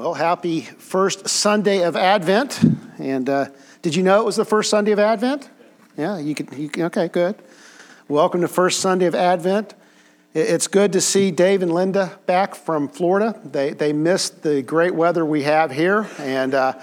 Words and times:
Well, 0.00 0.14
happy 0.14 0.60
first 0.60 1.28
Sunday 1.28 1.82
of 1.82 1.96
Advent. 1.96 2.60
And 3.00 3.28
uh, 3.28 3.46
did 3.82 3.96
you 3.96 4.04
know 4.04 4.20
it 4.20 4.24
was 4.24 4.36
the 4.36 4.44
first 4.44 4.70
Sunday 4.70 4.92
of 4.92 5.00
Advent? 5.00 5.50
Yeah, 5.96 6.20
you 6.20 6.36
could, 6.36 6.52
you, 6.52 6.70
okay, 6.84 7.08
good. 7.08 7.34
Welcome 8.06 8.42
to 8.42 8.46
first 8.46 8.78
Sunday 8.78 9.06
of 9.06 9.16
Advent. 9.16 9.74
It's 10.34 10.68
good 10.68 10.92
to 10.92 11.00
see 11.00 11.32
Dave 11.32 11.62
and 11.62 11.74
Linda 11.74 12.16
back 12.26 12.54
from 12.54 12.86
Florida. 12.86 13.40
They, 13.44 13.72
they 13.72 13.92
missed 13.92 14.44
the 14.44 14.62
great 14.62 14.94
weather 14.94 15.26
we 15.26 15.42
have 15.42 15.72
here 15.72 16.08
and 16.20 16.54
uh, 16.54 16.74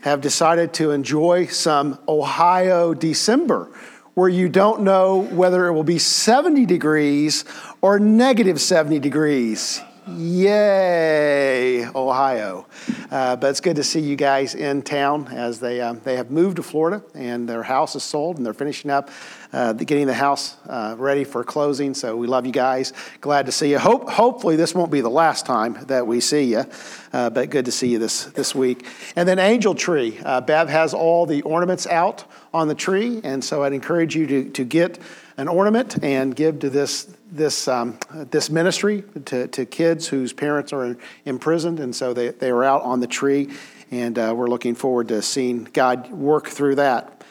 have 0.00 0.22
decided 0.22 0.72
to 0.72 0.92
enjoy 0.92 1.48
some 1.48 1.98
Ohio 2.08 2.94
December 2.94 3.68
where 4.14 4.30
you 4.30 4.48
don't 4.48 4.80
know 4.80 5.18
whether 5.18 5.66
it 5.66 5.74
will 5.74 5.84
be 5.84 5.98
70 5.98 6.64
degrees 6.64 7.44
or 7.82 7.98
negative 7.98 8.58
70 8.58 8.98
degrees. 8.98 9.82
Yay, 10.08 11.86
Ohio. 11.94 12.66
Uh, 13.08 13.36
but 13.36 13.50
it's 13.50 13.60
good 13.60 13.76
to 13.76 13.84
see 13.84 14.00
you 14.00 14.16
guys 14.16 14.56
in 14.56 14.82
town 14.82 15.28
as 15.28 15.60
they, 15.60 15.80
um, 15.80 16.00
they 16.02 16.16
have 16.16 16.28
moved 16.28 16.56
to 16.56 16.62
Florida 16.62 17.04
and 17.14 17.48
their 17.48 17.62
house 17.62 17.94
is 17.94 18.02
sold 18.02 18.36
and 18.36 18.44
they're 18.44 18.52
finishing 18.52 18.90
up 18.90 19.10
uh, 19.52 19.74
getting 19.74 20.06
the 20.06 20.14
house 20.14 20.56
uh, 20.68 20.94
ready 20.98 21.24
for 21.24 21.44
closing. 21.44 21.94
So 21.94 22.16
we 22.16 22.26
love 22.26 22.46
you 22.46 22.52
guys. 22.52 22.92
Glad 23.20 23.46
to 23.46 23.52
see 23.52 23.70
you. 23.70 23.78
Hope, 23.78 24.08
hopefully, 24.08 24.56
this 24.56 24.74
won't 24.74 24.90
be 24.90 25.02
the 25.02 25.10
last 25.10 25.46
time 25.46 25.78
that 25.86 26.06
we 26.06 26.20
see 26.20 26.44
you, 26.44 26.64
uh, 27.12 27.30
but 27.30 27.50
good 27.50 27.66
to 27.66 27.72
see 27.72 27.88
you 27.88 27.98
this, 27.98 28.24
this 28.24 28.54
week. 28.54 28.86
And 29.14 29.28
then 29.28 29.38
Angel 29.38 29.74
Tree. 29.74 30.18
Uh, 30.24 30.40
Bev 30.40 30.68
has 30.68 30.94
all 30.94 31.26
the 31.26 31.42
ornaments 31.42 31.86
out 31.86 32.24
on 32.54 32.68
the 32.68 32.74
tree, 32.74 33.20
and 33.24 33.44
so 33.44 33.62
I'd 33.62 33.72
encourage 33.72 34.16
you 34.16 34.26
to, 34.26 34.50
to 34.50 34.64
get 34.64 34.98
an 35.36 35.48
ornament 35.48 36.02
and 36.02 36.34
give 36.34 36.60
to 36.60 36.70
this 36.70 37.08
this, 37.32 37.66
um, 37.66 37.98
this 38.30 38.50
ministry 38.50 39.04
to, 39.24 39.48
to 39.48 39.64
kids 39.64 40.06
whose 40.06 40.32
parents 40.32 40.72
are 40.72 40.96
imprisoned, 41.24 41.80
and 41.80 41.96
so 41.96 42.12
they, 42.12 42.28
they 42.28 42.50
are 42.50 42.62
out 42.62 42.82
on 42.82 43.00
the 43.00 43.06
tree, 43.06 43.50
and 43.90 44.18
uh, 44.18 44.34
we're 44.36 44.48
looking 44.48 44.74
forward 44.74 45.08
to 45.08 45.22
seeing 45.22 45.64
God 45.64 46.10
work 46.10 46.46
through 46.46 46.74
that. 46.76 47.24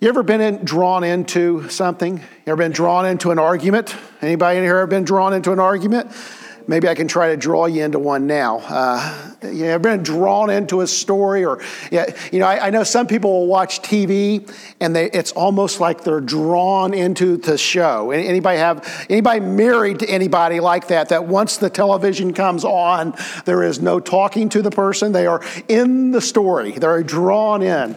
You 0.00 0.08
ever 0.08 0.22
been 0.22 0.40
in, 0.40 0.64
drawn 0.64 1.02
into 1.02 1.68
something? 1.70 2.18
You 2.18 2.24
ever 2.46 2.56
been 2.56 2.72
drawn 2.72 3.06
into 3.06 3.30
an 3.30 3.38
argument? 3.38 3.96
Anybody 4.22 4.58
in 4.58 4.64
here 4.64 4.76
ever 4.76 4.86
been 4.86 5.04
drawn 5.04 5.32
into 5.32 5.52
an 5.52 5.58
argument? 5.58 6.12
Maybe 6.68 6.88
I 6.88 6.94
can 6.94 7.08
try 7.08 7.28
to 7.28 7.36
draw 7.36 7.66
you 7.66 7.84
into 7.84 7.98
one 7.98 8.26
now. 8.26 8.58
Uh, 8.58 9.32
you 9.42 9.64
know, 9.64 9.74
I've 9.74 9.82
been 9.82 10.02
drawn 10.02 10.50
into 10.50 10.80
a 10.80 10.86
story, 10.86 11.44
or 11.44 11.62
yeah, 11.90 12.14
you 12.32 12.38
know, 12.38 12.46
I, 12.46 12.66
I 12.66 12.70
know 12.70 12.84
some 12.84 13.06
people 13.06 13.30
will 13.32 13.46
watch 13.46 13.82
TV 13.82 14.50
and 14.80 14.94
they, 14.94 15.10
it's 15.10 15.32
almost 15.32 15.80
like 15.80 16.04
they're 16.04 16.20
drawn 16.20 16.94
into 16.94 17.36
the 17.36 17.58
show. 17.58 18.10
Anybody 18.10 18.58
have 18.58 19.06
anybody 19.08 19.40
married 19.40 20.00
to 20.00 20.08
anybody 20.08 20.60
like 20.60 20.88
that? 20.88 21.10
That 21.10 21.26
once 21.26 21.56
the 21.56 21.70
television 21.70 22.32
comes 22.32 22.64
on, 22.64 23.14
there 23.44 23.62
is 23.62 23.80
no 23.80 24.00
talking 24.00 24.48
to 24.50 24.62
the 24.62 24.70
person; 24.70 25.12
they 25.12 25.26
are 25.26 25.42
in 25.68 26.10
the 26.10 26.20
story. 26.20 26.72
They're 26.72 27.02
drawn 27.02 27.62
in. 27.62 27.96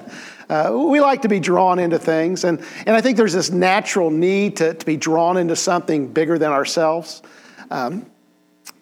Uh, 0.49 0.71
we 0.73 0.99
like 0.99 1.21
to 1.21 1.27
be 1.27 1.39
drawn 1.39 1.77
into 1.77 1.99
things, 1.99 2.43
and, 2.43 2.59
and 2.87 2.95
I 2.95 3.01
think 3.01 3.17
there's 3.17 3.33
this 3.33 3.51
natural 3.51 4.09
need 4.09 4.57
to, 4.57 4.73
to 4.73 4.85
be 4.85 4.97
drawn 4.97 5.37
into 5.37 5.55
something 5.55 6.11
bigger 6.11 6.39
than 6.39 6.51
ourselves. 6.51 7.21
Um, 7.69 8.07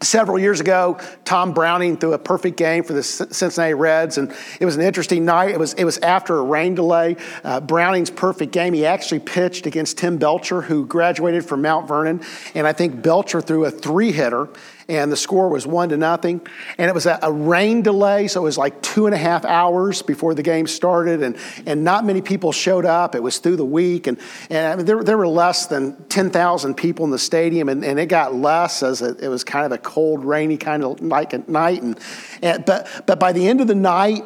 Several 0.02 0.38
years 0.38 0.60
ago, 0.60 1.00
Tom 1.26 1.54
Browning 1.54 1.98
threw 1.98 2.14
a 2.14 2.20
perfect 2.20 2.56
game 2.56 2.84
for 2.84 2.94
the 2.94 3.02
Cincinnati 3.02 3.74
Reds, 3.74 4.20
and 4.20 4.32
it 4.60 4.66
was 4.66 4.76
an 4.76 4.84
interesting 4.84 5.26
night. 5.26 5.50
It 5.50 5.60
was, 5.60 5.74
it 5.74 5.86
was 5.86 5.98
after 6.00 6.38
a 6.38 6.44
rain 6.44 6.76
delay. 6.76 7.16
Uh, 7.44 7.60
Browning's 7.62 8.12
perfect 8.12 8.52
game, 8.52 8.74
he 8.74 8.86
actually 8.86 9.20
pitched 9.20 9.66
against 9.66 9.98
Tim 9.98 10.18
Belcher, 10.18 10.62
who 10.62 10.86
graduated 10.86 11.46
from 11.46 11.64
Mount 11.64 11.88
Vernon, 11.88 12.22
and 12.54 12.68
I 12.68 12.74
think 12.74 13.02
Belcher 13.02 13.42
threw 13.42 13.66
a 13.66 13.72
three 13.72 14.12
hitter, 14.12 14.50
and 14.90 15.12
the 15.12 15.18
score 15.18 15.50
was 15.50 15.68
one 15.68 15.90
to 15.90 15.98
nothing. 15.98 16.42
And 16.78 16.90
it 16.90 16.94
was 16.94 17.06
a, 17.06 17.20
a, 17.22 17.32
rain 17.32 17.82
delay, 17.82 18.28
so 18.28 18.42
it 18.42 18.44
was 18.44 18.58
like 18.58 18.82
two 18.82 19.06
and 19.06 19.14
a 19.14 19.18
half 19.18 19.44
hours 19.44 20.02
before 20.02 20.34
the 20.34 20.44
game 20.44 20.68
started, 20.68 21.22
and, 21.22 21.38
and 21.66 21.84
not 21.84 22.06
many 22.06 22.22
people 22.22 22.52
showed 22.52 22.86
up. 22.86 23.14
It 23.16 23.22
was 23.22 23.40
through 23.40 23.58
the 23.58 23.66
week, 23.66 24.08
and, 24.08 24.18
and 24.50 24.68
I 24.68 24.76
mean, 24.76 24.86
there, 24.86 25.04
there 25.04 25.18
were 25.18 25.28
less 25.28 25.68
than 25.68 25.96
10,000 26.06 26.76
people 26.76 27.06
in 27.06 27.12
the 27.12 27.20
stadium, 27.20 27.70
and, 27.70 27.84
and 27.84 28.00
it 28.00 28.08
got 28.08 28.34
less 28.34 28.82
as 28.82 29.02
it, 29.02 29.22
it 29.22 29.28
was 29.28 29.44
kind 29.44 29.66
of 29.66 29.72
a 29.72 29.78
cold, 29.78 30.24
rainy 30.24 30.58
kind 30.58 30.84
of 30.84 31.02
night. 31.02 31.34
And, 31.34 31.48
night 31.48 31.82
and, 31.82 32.00
and, 32.42 32.66
but, 32.66 33.04
but 33.06 33.20
by 33.20 33.34
the 33.34 33.48
end 33.48 33.62
of 33.62 33.68
the 33.68 33.76
night, 33.76 34.24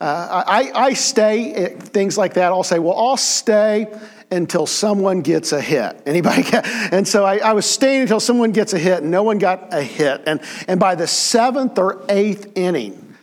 uh, 0.00 0.44
I, 0.46 0.70
I 0.74 0.92
stay 0.92 1.54
at 1.54 1.82
things 1.82 2.16
like 2.16 2.34
that. 2.34 2.52
I'll 2.52 2.62
say, 2.62 2.78
well, 2.78 2.96
I'll 2.96 3.16
stay 3.16 3.88
until 4.30 4.66
someone 4.66 5.22
gets 5.22 5.52
a 5.52 5.60
hit. 5.60 6.02
Anybody? 6.06 6.42
Get, 6.42 6.66
and 6.92 7.06
so 7.06 7.24
I, 7.24 7.38
I, 7.38 7.52
was 7.52 7.66
staying 7.66 8.02
until 8.02 8.20
someone 8.20 8.52
gets 8.52 8.72
a 8.72 8.78
hit, 8.78 9.02
and 9.02 9.10
no 9.10 9.22
one 9.22 9.38
got 9.38 9.72
a 9.72 9.82
hit. 9.82 10.22
And, 10.26 10.40
and 10.66 10.78
by 10.78 10.94
the 10.94 11.06
seventh 11.06 11.78
or 11.78 12.04
eighth 12.08 12.56
inning, 12.56 13.16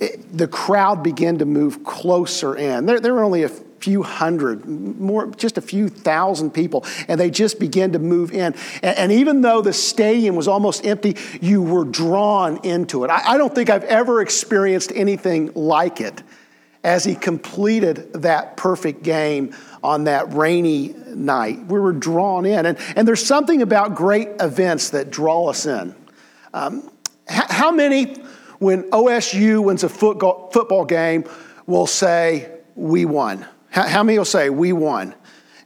it, 0.00 0.36
the 0.36 0.48
crowd 0.48 1.02
began 1.02 1.38
to 1.38 1.44
move 1.44 1.84
closer 1.84 2.56
in. 2.56 2.86
There, 2.86 2.98
there 3.00 3.14
were 3.14 3.24
only 3.24 3.42
a 3.42 3.48
few 3.48 4.02
hundred, 4.02 4.64
more, 4.66 5.26
just 5.26 5.58
a 5.58 5.60
few 5.60 5.88
thousand 5.88 6.52
people, 6.52 6.84
and 7.08 7.20
they 7.20 7.30
just 7.30 7.58
began 7.58 7.92
to 7.92 7.98
move 7.98 8.32
in. 8.32 8.54
And, 8.82 8.98
and 8.98 9.12
even 9.12 9.42
though 9.42 9.60
the 9.60 9.72
stadium 9.72 10.36
was 10.36 10.48
almost 10.48 10.86
empty, 10.86 11.16
you 11.40 11.62
were 11.62 11.84
drawn 11.84 12.58
into 12.64 13.04
it. 13.04 13.10
I, 13.10 13.34
I 13.34 13.38
don't 13.38 13.54
think 13.54 13.70
I've 13.70 13.84
ever 13.84 14.22
experienced 14.22 14.92
anything 14.94 15.52
like 15.54 16.00
it 16.00 16.22
as 16.84 17.04
he 17.04 17.14
completed 17.14 18.12
that 18.14 18.56
perfect 18.56 19.02
game 19.02 19.54
on 19.82 20.04
that 20.04 20.32
rainy 20.32 20.94
night. 21.08 21.58
We 21.66 21.78
were 21.78 21.92
drawn 21.92 22.46
in. 22.46 22.66
And, 22.66 22.78
and 22.96 23.06
there's 23.06 23.24
something 23.24 23.62
about 23.62 23.94
great 23.94 24.28
events 24.40 24.90
that 24.90 25.10
draw 25.10 25.48
us 25.48 25.66
in. 25.66 25.94
Um, 26.54 26.90
how 27.28 27.70
many, 27.70 28.14
when 28.58 28.90
OSU 28.90 29.64
wins 29.64 29.84
a 29.84 29.88
football, 29.88 30.50
football 30.52 30.84
game, 30.84 31.24
will 31.66 31.86
say, 31.86 32.50
We 32.74 33.04
won? 33.04 33.46
How, 33.70 33.86
how 33.86 34.02
many 34.02 34.18
will 34.18 34.24
say, 34.24 34.50
We 34.50 34.72
won? 34.72 35.14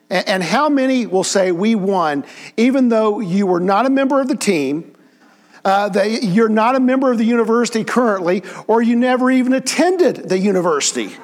And, 0.08 0.28
and 0.28 0.42
how 0.42 0.68
many 0.68 1.06
will 1.06 1.24
say, 1.24 1.52
We 1.52 1.74
won, 1.74 2.24
even 2.56 2.88
though 2.88 3.20
you 3.20 3.46
were 3.46 3.60
not 3.60 3.86
a 3.86 3.90
member 3.90 4.20
of 4.20 4.28
the 4.28 4.36
team? 4.36 4.92
Uh, 5.64 5.88
that 5.88 6.22
you're 6.22 6.48
not 6.48 6.76
a 6.76 6.80
member 6.80 7.10
of 7.10 7.18
the 7.18 7.24
university 7.24 7.82
currently, 7.82 8.44
or 8.68 8.80
you 8.80 8.94
never 8.94 9.32
even 9.32 9.52
attended 9.52 10.28
the 10.28 10.38
university. 10.38 11.16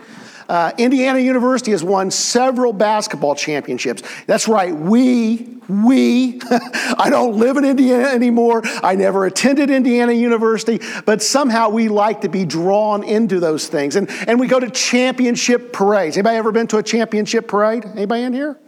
Uh, 0.49 0.73
Indiana 0.79 1.19
University 1.19 1.71
has 1.71 1.83
won 1.85 2.11
several 2.11 2.73
basketball 2.73 3.35
championships. 3.35 4.03
That's 4.27 4.49
right, 4.49 4.75
we, 4.75 5.59
we, 5.69 6.41
I 6.99 7.09
don't 7.11 7.39
live 7.39 7.57
in 7.57 7.65
Indiana 7.65 8.09
anymore. 8.09 8.63
I 8.83 8.95
never 8.95 9.27
attended 9.27 9.71
Indiana 9.71 10.13
University, 10.13 10.81
but 11.05 11.23
somehow 11.23 11.69
we 11.69 11.89
like 11.89 12.23
to 12.23 12.29
be 12.29 12.45
drawn 12.45 13.03
into 13.03 13.41
those 13.41 13.69
things. 13.69 13.97
And, 13.97 14.11
and 14.27 14.39
we 14.39 14.47
go 14.47 14.61
to 14.61 14.71
championship 14.71 15.73
parades. 15.73 16.17
Anybody 16.17 16.37
ever 16.37 16.53
been 16.53 16.67
to 16.69 16.79
a 16.79 16.83
championship 16.83 17.49
parade? 17.49 17.85
Anybody 17.85 18.23
in 18.23 18.33
here? 18.33 18.59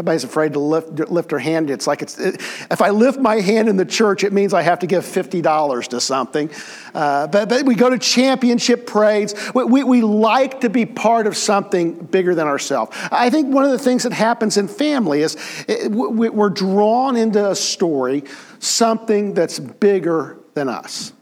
Everybody's 0.00 0.22
afraid 0.22 0.52
to 0.52 0.60
lift, 0.60 1.10
lift 1.10 1.30
their 1.30 1.40
hand. 1.40 1.70
It's 1.70 1.88
like 1.88 2.02
it's, 2.02 2.20
it, 2.20 2.36
if 2.70 2.80
I 2.80 2.90
lift 2.90 3.18
my 3.18 3.40
hand 3.40 3.68
in 3.68 3.76
the 3.76 3.84
church, 3.84 4.22
it 4.22 4.32
means 4.32 4.54
I 4.54 4.62
have 4.62 4.78
to 4.78 4.86
give 4.86 5.04
$50 5.04 5.88
to 5.88 6.00
something. 6.00 6.50
Uh, 6.94 7.26
but, 7.26 7.48
but 7.48 7.64
we 7.64 7.74
go 7.74 7.90
to 7.90 7.98
championship 7.98 8.86
parades. 8.86 9.34
We, 9.56 9.64
we, 9.64 9.82
we 9.82 10.02
like 10.02 10.60
to 10.60 10.70
be 10.70 10.86
part 10.86 11.26
of 11.26 11.36
something 11.36 11.94
bigger 11.94 12.36
than 12.36 12.46
ourselves. 12.46 12.96
I 13.10 13.28
think 13.30 13.52
one 13.52 13.64
of 13.64 13.72
the 13.72 13.78
things 13.80 14.04
that 14.04 14.12
happens 14.12 14.56
in 14.56 14.68
family 14.68 15.22
is 15.22 15.36
it, 15.66 15.90
we, 15.90 16.28
we're 16.28 16.48
drawn 16.48 17.16
into 17.16 17.50
a 17.50 17.56
story, 17.56 18.22
something 18.60 19.34
that's 19.34 19.58
bigger 19.58 20.38
than 20.54 20.68
us. 20.68 21.12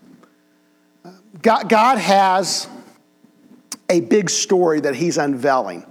God, 1.41 1.71
God 1.71 1.97
has 1.97 2.69
a 3.89 4.01
big 4.03 4.29
story 4.29 4.81
that 4.81 4.95
He's 4.95 5.17
unveiling. 5.17 5.87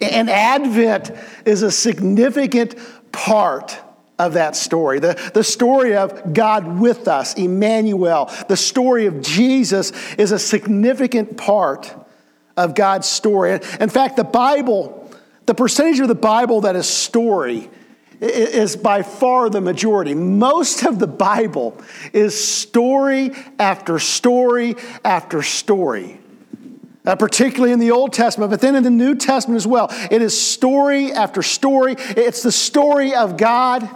And 0.00 0.30
Advent 0.30 1.10
is 1.44 1.62
a 1.62 1.70
significant 1.70 2.76
part 3.12 3.78
of 4.18 4.34
that 4.34 4.54
story. 4.54 4.98
The, 4.98 5.30
the 5.34 5.44
story 5.44 5.96
of 5.96 6.34
God 6.34 6.78
with 6.78 7.08
us, 7.08 7.34
Emmanuel, 7.34 8.30
the 8.48 8.56
story 8.56 9.06
of 9.06 9.22
Jesus 9.22 9.92
is 10.16 10.32
a 10.32 10.38
significant 10.38 11.36
part 11.36 11.94
of 12.56 12.74
God's 12.74 13.08
story. 13.08 13.58
In 13.80 13.88
fact, 13.88 14.16
the 14.16 14.24
Bible, 14.24 15.10
the 15.46 15.54
percentage 15.54 16.00
of 16.00 16.08
the 16.08 16.14
Bible 16.14 16.62
that 16.62 16.76
is 16.76 16.86
story, 16.86 17.70
is 18.20 18.76
by 18.76 19.02
far 19.02 19.48
the 19.48 19.62
majority. 19.62 20.14
Most 20.14 20.84
of 20.84 20.98
the 20.98 21.06
Bible 21.06 21.80
is 22.12 22.38
story 22.38 23.32
after 23.58 23.98
story 23.98 24.76
after 25.02 25.42
story 25.42 26.19
uh, 27.06 27.16
particularly 27.16 27.72
in 27.72 27.78
the 27.78 27.90
Old 27.90 28.12
Testament, 28.12 28.50
but 28.50 28.60
then 28.60 28.76
in 28.76 28.82
the 28.82 28.90
New 28.90 29.14
Testament 29.14 29.56
as 29.56 29.66
well. 29.66 29.88
It 30.10 30.22
is 30.22 30.38
story 30.38 31.12
after 31.12 31.42
story. 31.42 31.96
It's 31.98 32.42
the 32.42 32.52
story 32.52 33.14
of 33.14 33.36
God. 33.36 33.88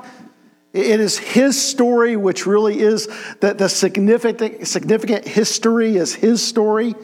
It 0.72 1.00
is 1.00 1.18
His 1.18 1.60
story, 1.60 2.16
which 2.16 2.46
really 2.46 2.80
is 2.80 3.08
the, 3.40 3.54
the 3.54 3.68
significant, 3.68 4.66
significant 4.66 5.26
history, 5.26 5.96
is 5.96 6.14
His 6.14 6.42
story. 6.42 6.94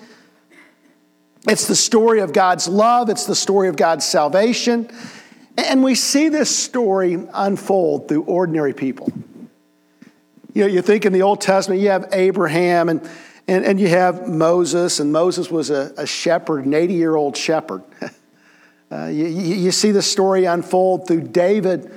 It's 1.47 1.69
the 1.69 1.77
story 1.77 2.21
of 2.21 2.33
God's 2.33 2.69
love, 2.69 3.09
it's 3.09 3.27
the 3.27 3.37
story 3.37 3.69
of 3.69 3.77
God's 3.77 4.05
salvation. 4.05 4.91
And 5.57 5.83
we 5.83 5.95
see 5.95 6.29
this 6.29 6.55
story 6.55 7.19
unfold 7.33 8.09
through 8.09 8.23
ordinary 8.23 8.73
people. 8.73 9.13
You 10.55 10.63
know, 10.63 10.67
you 10.67 10.83
think 10.83 11.05
in 11.05 11.13
the 11.13 11.23
Old 11.23 11.41
Testament, 11.41 11.81
you 11.81 11.91
have 11.91 12.09
Abraham, 12.13 12.89
and 12.89 13.09
And, 13.49 13.65
and 13.65 13.81
you 13.81 13.89
have 13.89 14.29
Moses, 14.29 15.01
and 15.01 15.13
Moses 15.13 15.51
was 15.51 15.71
a, 15.71 15.93
a 15.97 16.07
shepherd, 16.07 16.67
an 16.67 16.75
80 16.75 16.95
year 16.95 17.17
old 17.17 17.37
shepherd. 17.37 17.83
uh, 18.93 19.07
you, 19.07 19.27
you 19.27 19.71
see 19.71 19.91
the 19.91 20.03
story 20.03 20.45
unfold 20.45 21.07
through 21.07 21.23
David, 21.29 21.93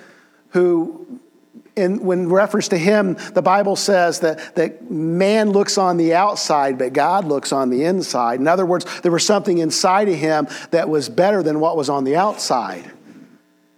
who, 0.49 1.19
in, 1.75 2.03
when 2.03 2.29
reference 2.29 2.67
to 2.69 2.77
him, 2.77 3.17
the 3.33 3.41
Bible 3.41 3.75
says 3.75 4.19
that, 4.21 4.55
that 4.55 4.89
man 4.89 5.51
looks 5.51 5.77
on 5.77 5.97
the 5.97 6.13
outside, 6.13 6.77
but 6.77 6.93
God 6.93 7.25
looks 7.25 7.51
on 7.51 7.69
the 7.69 7.83
inside. 7.85 8.39
In 8.39 8.47
other 8.47 8.65
words, 8.65 8.85
there 9.01 9.11
was 9.11 9.25
something 9.25 9.57
inside 9.57 10.07
of 10.09 10.15
him 10.15 10.47
that 10.71 10.87
was 10.89 11.09
better 11.09 11.43
than 11.43 11.59
what 11.59 11.75
was 11.75 11.89
on 11.89 12.03
the 12.03 12.15
outside. 12.15 12.91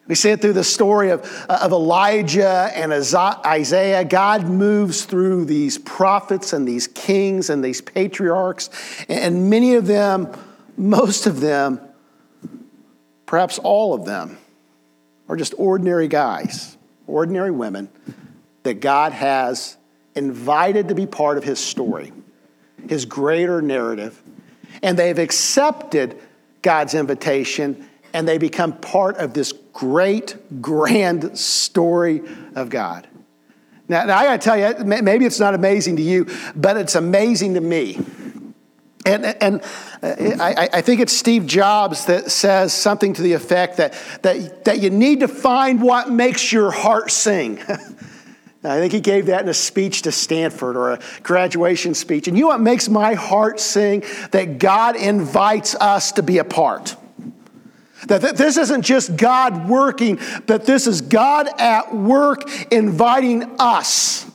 We 0.07 0.13
see 0.13 0.30
it 0.30 0.42
through 0.42 0.54
the 0.54 0.63
story 0.63 1.10
of, 1.10 1.46
uh, 1.50 1.60
of 1.63 1.72
Elijah 1.72 2.69
and 2.75 2.94
Isaiah. 2.94 4.06
God 4.06 4.48
moves 4.48 5.06
through 5.06 5.46
these 5.46 5.80
prophets 5.80 6.54
and 6.54 6.68
these 6.68 6.88
kings 6.88 7.50
and 7.50 7.63
these 7.63 7.81
patriarchs, 7.81 8.69
and 9.10 9.50
many 9.50 9.75
of 9.75 9.88
them, 9.88 10.31
most 10.78 11.25
of 11.25 11.40
them, 11.40 11.80
perhaps 13.25 13.57
all 13.57 13.96
of 13.96 14.06
them, 14.06 14.38
are 15.28 15.36
just 15.36 15.56
ordinary 15.57 16.07
guys, 16.07 16.78
ordinary 17.07 17.52
women 17.52 17.90
that 18.62 18.75
God 18.75 19.12
has 19.12 19.75
invited 20.13 20.90
to 20.90 20.96
be 20.96 21.07
part 21.07 21.38
of 21.38 21.44
his 21.44 21.60
story, 21.60 22.13
his 22.88 23.06
greater 23.06 23.60
narrative, 23.60 24.22
and 24.84 25.00
they've 25.00 25.18
accepted 25.18 26.19
God's 26.62 26.94
invitation 26.94 27.90
and 28.16 28.26
they 28.26 28.38
become 28.38 28.72
part 28.72 29.18
of 29.18 29.34
this 29.34 29.52
great, 29.74 30.62
grand 30.62 31.38
story 31.38 32.22
of 32.56 32.70
God. 32.70 33.06
Now, 33.90 34.06
now 34.06 34.18
I 34.18 34.24
got 34.24 34.42
to 34.42 34.46
tell 34.46 34.58
you, 34.58 34.86
maybe 34.86 35.26
it's 35.26 35.40
not 35.40 35.54
amazing 35.54 35.98
to 35.98 36.02
you, 36.02 36.26
but 36.56 36.78
it's 36.78 36.96
amazing 36.96 37.56
to 37.56 37.62
me. 37.62 38.00
And, 39.06 39.26
and 39.26 39.62
uh, 40.02 40.16
I, 40.40 40.70
I, 40.74 40.82
think 40.82 41.02
it's 41.02 41.14
Steve 41.14 41.46
Jobs 41.46 42.06
that 42.06 42.32
says 42.32 42.74
something 42.74 43.14
to 43.14 43.22
the 43.22 43.34
effect 43.34 43.78
that, 43.78 43.94
that, 44.24 44.64
that 44.64 44.80
you 44.80 44.90
need 44.90 45.20
to 45.20 45.28
find 45.28 45.82
what 45.82 46.10
makes 46.10 46.52
your 46.52 46.72
heart 46.72 47.12
sing. 47.12 47.60
I 48.64 48.80
think 48.80 48.94
he 48.94 49.02
gave 49.02 49.28
that 49.28 49.44
in 49.44 49.50
a 49.50 49.54
speech 49.54 50.04
to 50.04 50.12
Stanford 50.12 50.78
or 50.78 50.94
a 50.94 51.00
graduation 51.22 51.94
speech. 51.94 52.28
And 52.30 52.36
you 52.38 52.46
know 52.46 52.48
what 52.48 52.62
makes 52.62 52.88
my 52.90 53.14
heart 53.14 53.60
sing? 53.60 54.04
That 54.32 54.58
God 54.58 54.96
invites 54.96 55.76
us 55.76 56.14
to 56.14 56.24
be 56.24 56.40
a 56.40 56.46
part. 56.46 56.96
That 58.07 58.38
this 58.38 58.57
isn't 58.57 58.84
just 58.84 59.16
God 59.18 59.68
working, 59.68 60.19
but 60.46 60.66
this 60.66 60.88
is 60.88 61.02
God 61.02 61.48
at 61.60 61.94
work 61.96 62.44
inviting 62.72 63.56
us 63.60 64.30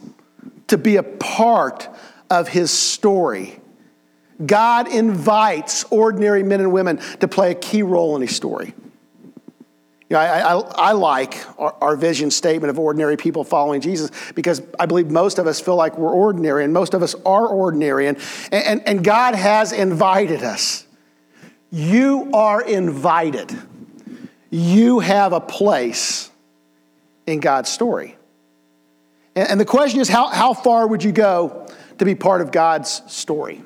to 0.69 0.79
be 0.79 0.97
a 0.97 1.03
part 1.03 1.89
of 2.31 2.49
his 2.49 2.71
story. 2.71 3.61
God 4.45 4.89
invites 4.89 5.85
ordinary 5.91 6.43
men 6.43 6.61
and 6.61 6.73
women 6.73 6.99
to 7.21 7.29
play 7.29 7.51
a 7.51 7.55
key 7.55 7.83
role 7.83 8.17
in 8.17 8.23
his 8.23 8.35
story. 8.35 8.75
You 10.09 10.17
know, 10.17 10.21
I, 10.21 10.55
I, 10.55 10.59
I 10.59 10.93
like 10.93 11.39
our, 11.59 11.77
our, 11.81 11.97
vision 11.97 12.33
statement 12.33 12.69
of 12.71 12.81
ordinary 12.81 13.17
people 13.17 13.45
following 13.45 13.81
Jesus 13.81 14.11
because 14.35 14.61
I 14.79 14.87
believe 14.87 15.09
most 15.09 15.39
of 15.39 15.47
us 15.47 15.61
feel 15.61 15.77
like 15.77 15.97
we're 15.99 16.13
ordinary, 16.13 16.65
and 16.65 16.73
most 16.73 16.95
of 16.95 17.03
us 17.05 17.15
are 17.25 17.47
ordinary, 17.47 18.09
and, 18.09 18.19
and, 18.51 18.83
and 18.89 19.05
God 19.05 19.37
has 19.37 19.71
invited 19.71 20.43
us. 20.43 20.85
You 21.71 22.31
are 22.35 22.61
invited. 22.61 23.57
You 24.51 24.99
have 24.99 25.33
a 25.33 25.41
place 25.41 26.31
in 27.27 27.41
God's 27.41 27.71
story. 27.71 28.17
And, 29.37 29.61
the 29.61 29.65
question 29.65 30.01
is 30.01 30.09
how, 30.09 30.27
how 30.27 30.53
far 30.53 30.87
would 30.87 31.05
you 31.05 31.13
go 31.13 31.69
to 31.99 32.05
be 32.05 32.17
part 32.17 32.41
of 32.41 32.51
God's 32.51 33.03
story? 33.07 33.63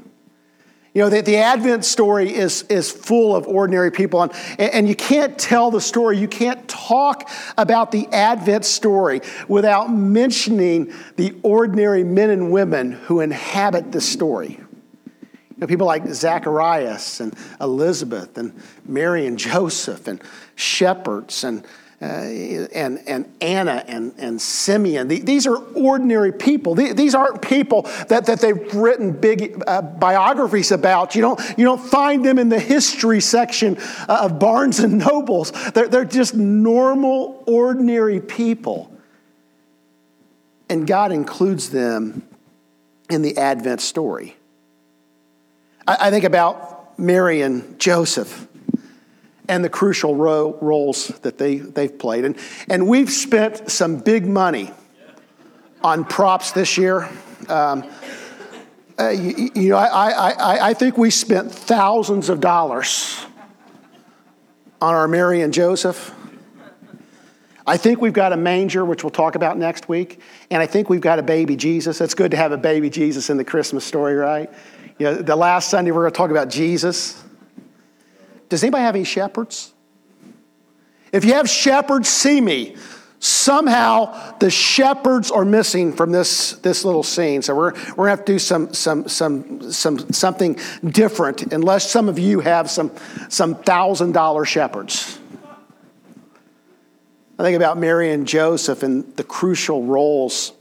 You 0.93 1.03
know, 1.03 1.09
the, 1.09 1.23
the 1.23 1.39
Advent 1.39 1.85
story 1.85 2.33
is, 2.33 2.62
is 2.65 2.93
full 2.93 3.35
of 3.35 3.49
ordinary 3.49 3.91
people, 3.91 4.23
and, 4.23 4.33
and 4.59 4.89
you 4.89 4.95
can't 4.95 5.37
tell 5.37 5.73
the 5.73 5.81
story, 5.81 6.19
you 6.19 6.29
can't 6.29 6.69
talk 6.69 7.29
about 7.59 7.91
the 7.91 8.06
Advent 8.12 8.65
story 8.65 9.21
without 9.49 9.93
mentioning 9.93 10.93
the 11.17 11.35
ordinary 11.43 12.05
men 12.05 12.31
and 12.31 12.53
women 12.53 12.93
who 12.93 13.21
inhabit 13.21 13.91
the 13.91 14.01
story. 14.01 14.61
Know, 15.65 15.69
people 15.69 15.87
like 15.87 16.07
Zacharias 16.09 17.21
and 17.21 17.35
Elizabeth 17.59 18.37
and 18.37 18.53
Mary 18.85 19.27
and 19.27 19.39
Joseph 19.39 20.07
and 20.09 20.21
shepherds 20.57 21.43
and, 21.43 21.65
uh, 22.03 22.05
and, 22.05 23.01
and 23.07 23.35
Anna 23.41 23.83
and, 23.89 24.13
and 24.19 24.43
Simeon. 24.43 25.09
These 25.09 25.47
are 25.47 25.57
ordinary 25.57 26.33
people. 26.33 26.75
These 26.75 27.15
aren't 27.15 27.41
people 27.41 27.83
that, 28.09 28.27
that 28.27 28.41
they've 28.41 28.75
written 28.75 29.13
big 29.13 29.63
uh, 29.67 29.81
biographies 29.81 30.71
about. 30.71 31.15
You 31.15 31.23
don't, 31.23 31.41
you 31.57 31.65
don't 31.65 31.81
find 31.81 32.23
them 32.23 32.39
in 32.39 32.51
the 32.51 32.61
history 32.61 33.23
section 33.23 33.79
uh, 34.07 34.19
of 34.25 34.39
Barnes 34.39 34.81
and 34.81 34.99
Nobles. 34.99 35.51
They're, 35.73 35.89
they're 35.89 36.05
just 36.05 36.35
normal, 36.35 37.43
ordinary 37.47 38.21
people. 38.21 38.93
And 40.69 40.87
God 40.87 41.11
includes 41.11 41.71
them 41.71 42.29
in 43.09 43.23
the 43.23 43.39
Advent 43.39 43.81
story. 43.81 44.37
I, 45.87 46.09
I 46.09 46.11
think 46.11 46.25
about 46.25 46.99
Mary 46.99 47.43
and 47.43 47.79
Joseph 47.79 48.47
and 49.49 49.65
the 49.65 49.69
crucial 49.69 50.17
ro- 50.17 50.57
roles 50.61 51.09
that 51.21 51.39
they, 51.39 51.57
they've 51.57 51.99
played. 51.99 52.25
And, 52.25 52.37
and 52.69 52.89
we've 52.89 53.11
spent 53.11 53.71
some 53.71 53.99
big 53.99 54.27
money 54.27 54.71
on 55.83 56.05
props 56.05 56.53
this 56.53 56.79
year. 56.79 57.09
Um, 57.49 57.85
uh, 58.99 59.09
you, 59.09 59.51
you, 59.55 59.69
know, 59.71 59.77
I, 59.77 60.11
I, 60.11 60.69
I 60.71 60.75
think 60.75 60.97
we 60.97 61.11
spent 61.11 61.53
thousands 61.53 62.29
of 62.29 62.41
dollars 62.41 63.27
on 64.81 64.95
our 64.95 65.09
Mary 65.09 65.43
and 65.43 65.53
Joseph. 65.53 66.15
I 67.67 67.77
think 67.77 68.01
we've 68.01 68.13
got 68.13 68.33
a 68.33 68.37
manger, 68.37 68.85
which 68.85 69.03
we'll 69.03 69.11
talk 69.11 69.35
about 69.35 69.59
next 69.59 69.89
week. 69.89 70.21
And 70.51 70.63
I 70.63 70.67
think 70.67 70.89
we've 70.91 71.01
got 71.01 71.19
a 71.19 71.23
baby 71.23 71.57
Jesus. 71.57 72.01
It's 72.01 72.15
good 72.15 72.31
to 72.31 72.37
have 72.37 72.53
a 72.53 72.59
baby 72.59 72.89
Jesus 72.89 73.31
in 73.31 73.37
the 73.37 73.45
Christmas 73.45 73.85
story, 73.85 74.15
right? 74.15 74.51
You 74.99 75.06
know, 75.06 75.14
the 75.17 75.37
last 75.37 75.70
Sunday 75.70 75.91
we're 75.91 76.02
going 76.02 76.12
to 76.12 76.17
talk 76.17 76.31
about 76.31 76.49
Jesus. 76.49 77.23
Does 78.49 78.62
anybody 78.62 78.82
have 78.82 78.94
any 78.94 79.05
shepherds? 79.05 79.73
If 81.12 81.25
you 81.25 81.35
have 81.35 81.49
shepherds, 81.49 82.08
see 82.08 82.41
me. 82.41 82.76
Somehow 83.19 84.37
the 84.38 84.50
shepherds 84.50 85.31
are 85.31 85.44
missing 85.44 85.93
from 85.93 86.12
this, 86.12 86.52
this 86.56 86.85
little 86.85 87.02
scene. 87.02 87.41
So 87.43 87.55
we're, 87.56 87.73
we're 87.96 88.06
going 88.06 88.06
to 88.06 88.11
have 88.11 88.25
to 88.26 88.32
do 88.32 88.38
some, 88.38 88.75
some, 88.75 89.08
some, 89.08 89.73
some, 89.73 90.12
something 90.12 90.58
different 90.85 91.52
unless 91.52 91.91
some 91.91 92.08
of 92.08 92.19
you 92.19 92.41
have 92.41 92.70
some, 92.70 92.93
some 93.31 93.55
thousand 93.55 94.13
dollar 94.13 94.44
shepherds. 94.44 95.19
I 97.39 97.43
think 97.43 97.56
about 97.56 97.79
Mary 97.79 98.13
and 98.13 98.29
Joseph 98.29 98.82
and 98.82 99.17
the 99.17 99.24
crucial 99.24 99.84
roles 99.84 100.53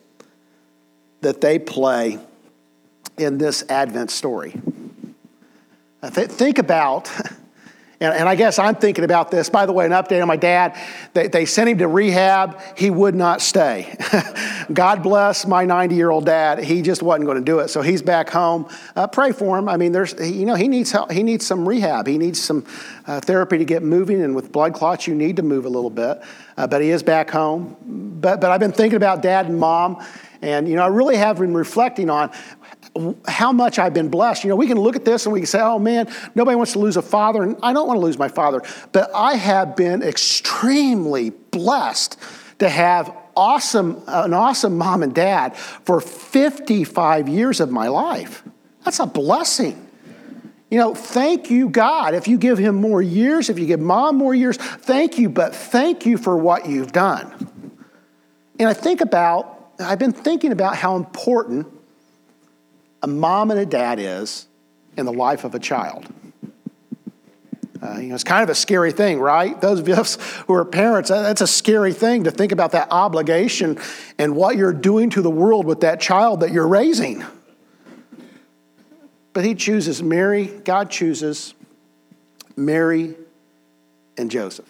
that 1.22 1.42
they 1.42 1.60
play 1.60 2.18
in 3.18 3.38
this 3.38 3.64
Advent 3.70 4.12
story. 4.12 4.60
Th- 6.14 6.30
think 6.30 6.58
about 6.58 7.10
And, 8.04 8.14
and 8.14 8.30
I 8.30 8.36
guess 8.36 8.60
I'm 8.60 8.76
thinking 8.76 9.06
about 9.06 9.32
this. 9.32 9.50
By 9.50 9.66
the 9.66 9.72
way, 9.72 9.86
an 9.86 9.94
update 9.94 10.22
on 10.22 10.28
my 10.28 10.36
dad. 10.36 10.78
They, 11.14 11.30
they 11.30 11.46
sent 11.46 11.70
him 11.70 11.78
to 11.78 11.88
rehab. 11.88 12.60
He 12.78 12.90
would 12.90 13.16
not 13.16 13.42
stay. 13.42 13.96
God 14.74 15.02
bless 15.02 15.48
my 15.48 15.64
90 15.64 15.96
year 15.96 16.10
old 16.10 16.26
dad. 16.26 16.60
He 16.60 16.82
just 16.82 17.02
wasn't 17.02 17.26
going 17.28 17.38
to 17.38 17.44
do 17.44 17.60
it. 17.60 17.70
So 17.70 17.82
he's 17.82 18.02
back 18.02 18.30
home. 18.30 18.68
Uh, 18.94 19.08
pray 19.08 19.32
for 19.32 19.58
him. 19.58 19.70
I 19.70 19.78
mean, 19.78 19.94
there's, 19.94 20.14
you 20.20 20.46
know, 20.46 20.56
he 20.56 20.68
needs 20.68 20.92
help. 20.92 21.12
He 21.12 21.24
needs 21.24 21.48
some 21.48 21.68
rehab. 21.68 22.06
He 22.06 22.18
needs 22.18 22.42
some 22.42 22.66
uh, 23.08 23.22
therapy 23.22 23.58
to 23.58 23.66
get 23.66 23.84
moving. 23.84 24.22
And 24.22 24.36
with 24.36 24.52
blood 24.52 24.74
clots, 24.74 25.08
you 25.08 25.16
need 25.16 25.38
to 25.38 25.44
move 25.44 25.66
a 25.66 25.70
little 25.70 25.90
bit. 25.90 26.22
Uh, 26.58 26.68
but 26.68 26.82
he 26.82 26.90
is 26.90 27.04
back 27.04 27.30
home. 27.30 27.78
But, 28.20 28.42
but 28.42 28.52
I've 28.52 28.60
been 28.60 28.74
thinking 28.74 28.98
about 28.98 29.22
dad 29.22 29.46
and 29.46 29.58
mom. 29.58 30.04
And, 30.42 30.68
you 30.68 30.76
know, 30.76 30.84
I 30.84 30.88
really 30.88 31.16
have 31.16 31.40
been 31.40 31.54
reflecting 31.54 32.10
on 32.10 32.30
how 33.28 33.52
much 33.52 33.80
I've 33.80 33.94
been 33.94 34.10
blessed. 34.10 34.44
You 34.44 34.50
know, 34.50 34.56
we 34.56 34.68
can 34.68 34.80
look 34.80 34.96
at 34.96 35.04
this 35.04 35.26
and 35.26 35.34
we 35.34 35.40
can 35.40 35.48
say, 35.48 35.60
oh 35.60 35.80
man, 35.80 36.14
nobody 36.36 36.56
wants 36.56 36.74
to 36.74 36.80
lose 36.80 36.98
a 36.98 37.02
father, 37.02 37.42
and 37.44 37.58
I 37.64 37.74
don't 37.74 37.88
want 37.88 37.98
to 37.98 38.06
lose 38.06 38.20
my 38.20 38.28
father. 38.28 38.62
But 38.92 39.10
I 39.16 39.36
have 39.36 39.76
been 39.76 40.04
extremely 40.04 41.32
blessed 41.32 42.20
to 42.60 42.70
have 42.70 43.16
awesome, 43.36 44.02
an 44.08 44.34
awesome 44.34 44.78
mom 44.78 45.02
and 45.02 45.14
dad 45.14 45.58
for 45.58 46.00
55 46.00 47.28
years 47.28 47.60
of 47.60 47.72
my 47.72 47.88
life. 47.88 48.44
That's 48.84 49.00
a 49.00 49.08
blessing. 49.08 49.88
You 50.70 50.80
know, 50.80 50.96
thank 50.96 51.50
you, 51.50 51.70
God. 51.70 52.14
If 52.14 52.28
you 52.28 52.38
give 52.38 52.58
him 52.58 52.76
more 52.76 53.02
years, 53.02 53.50
if 53.50 53.60
you 53.60 53.66
give 53.66 53.80
mom 53.80 54.18
more 54.18 54.36
years, 54.36 54.58
thank 54.58 55.18
you, 55.18 55.30
but 55.30 55.56
thank 55.56 56.06
you 56.06 56.18
for 56.18 56.38
what 56.38 56.68
you've 56.68 56.92
done. 56.92 57.72
And 58.60 58.70
I 58.70 58.74
think 58.74 59.02
about, 59.02 59.72
I've 59.80 60.00
been 60.00 60.12
thinking 60.12 60.52
about 60.52 60.76
how 60.76 60.96
important 60.96 61.68
a 63.04 63.08
mom 63.08 63.52
and 63.52 63.60
a 63.60 63.66
dad 63.66 64.00
is 64.00 64.48
in 64.98 65.06
the 65.06 65.14
life 65.14 65.44
of 65.44 65.54
a 65.54 65.60
child. 65.60 66.08
Uh, 67.82 67.98
you 67.98 68.08
know, 68.08 68.16
it's 68.16 68.24
kind 68.24 68.44
of 68.44 68.50
a 68.50 68.56
scary 68.56 68.94
thing, 68.94 69.20
right? 69.20 69.60
Those 69.60 69.82
of 69.82 69.90
us 69.90 70.16
who 70.48 70.54
are 70.54 70.64
parents, 70.64 71.10
that's 71.10 71.42
a 71.42 71.48
scary 71.48 71.92
thing 71.92 72.24
to 72.24 72.32
think 72.32 72.54
about 72.54 72.72
that 72.72 72.88
obligation 72.92 73.78
and 74.18 74.38
what 74.38 74.56
you're 74.56 74.72
doing 74.72 75.10
to 75.12 75.22
the 75.22 75.30
world 75.30 75.66
with 75.66 75.82
that 75.82 76.00
child 76.00 76.40
that 76.40 76.52
you're 76.52 76.68
raising. 76.68 77.26
But 79.34 79.44
he 79.44 79.54
chooses 79.54 80.02
Mary, 80.02 80.46
God 80.46 80.90
chooses 80.90 81.54
Mary 82.56 83.16
and 84.18 84.32
Joseph. 84.32 84.70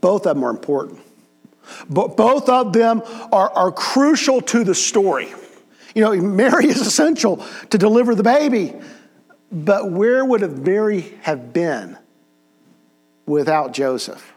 Both 0.00 0.26
of 0.26 0.36
them 0.36 0.44
are 0.44 0.50
important. 0.50 1.00
But 1.90 2.16
Both 2.16 2.48
of 2.48 2.72
them 2.72 3.02
are, 3.32 3.50
are 3.50 3.72
crucial 3.72 4.40
to 4.42 4.62
the 4.62 4.74
story. 4.74 5.32
You 5.94 6.02
know, 6.02 6.16
Mary 6.16 6.66
is 6.66 6.80
essential 6.80 7.44
to 7.70 7.78
deliver 7.78 8.14
the 8.14 8.22
baby, 8.22 8.74
but 9.50 9.90
where 9.90 10.24
would 10.24 10.64
Mary 10.64 11.16
have 11.22 11.52
been 11.52 11.96
without 13.26 13.72
Joseph? 13.72 14.32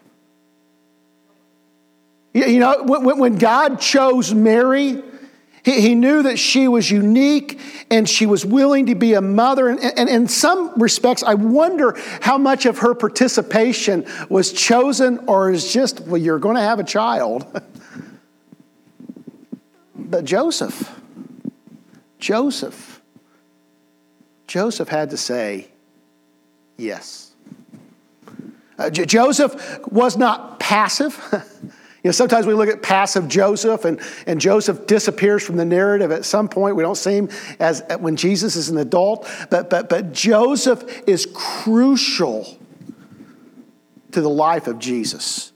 You 2.33 2.59
know, 2.59 2.83
when 2.83 3.37
God 3.37 3.79
chose 3.79 4.31
Mary, 4.31 5.01
he 5.63 5.95
knew 5.95 6.23
that 6.23 6.37
she 6.37 6.67
was 6.67 6.89
unique 6.89 7.59
and 7.89 8.07
she 8.07 8.27
was 8.27 8.45
willing 8.45 8.85
to 8.85 8.95
be 8.95 9.15
a 9.15 9.21
mother. 9.21 9.69
And, 9.69 10.07
in 10.07 10.27
some 10.27 10.79
respects, 10.79 11.23
I 11.23 11.33
wonder 11.33 11.97
how 12.21 12.37
much 12.37 12.67
of 12.67 12.79
her 12.79 12.93
participation 12.93 14.05
was 14.29 14.53
chosen 14.53 15.17
or 15.27 15.51
is 15.51 15.73
just, 15.73 16.01
well, 16.01 16.21
you're 16.21 16.39
going 16.39 16.55
to 16.55 16.61
have 16.61 16.79
a 16.79 16.83
child. 16.83 17.45
but 19.95 20.23
Joseph, 20.23 20.93
Joseph, 22.19 23.01
Joseph 24.47 24.89
had 24.89 25.09
to 25.11 25.17
say 25.17 25.67
yes. 26.77 27.31
Uh, 28.77 28.89
J- 28.89 29.05
Joseph 29.05 29.79
was 29.91 30.17
not 30.17 30.59
passive. 30.59 31.17
You 32.03 32.09
know, 32.09 32.13
sometimes 32.13 32.45
we 32.45 32.53
look 32.53 32.69
at 32.69 32.81
passive 32.81 33.27
Joseph, 33.27 33.83
and, 33.83 33.99
and 34.27 34.39
Joseph 34.39 34.87
disappears 34.87 35.43
from 35.43 35.57
the 35.57 35.65
narrative 35.65 36.09
at 36.11 36.23
some 36.23 36.47
point. 36.47 36.77
We 36.77 36.83
don't 36.83 36.95
see 36.95 37.17
him 37.17 37.29
as 37.59 37.83
when 37.99 38.15
Jesus 38.15 38.55
is 38.55 38.69
an 38.69 38.77
adult, 38.77 39.29
but, 39.49 39.69
but, 39.69 39.89
but 39.89 40.13
Joseph 40.13 41.01
is 41.05 41.27
crucial 41.33 42.57
to 44.11 44.21
the 44.21 44.29
life 44.29 44.67
of 44.67 44.79
Jesus. 44.79 45.51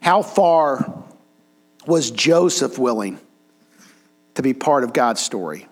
How 0.00 0.22
far 0.22 1.04
was 1.86 2.10
Joseph 2.10 2.76
willing 2.76 3.20
to 4.34 4.42
be 4.42 4.54
part 4.54 4.84
of 4.84 4.92
God's 4.92 5.20
story? 5.20 5.66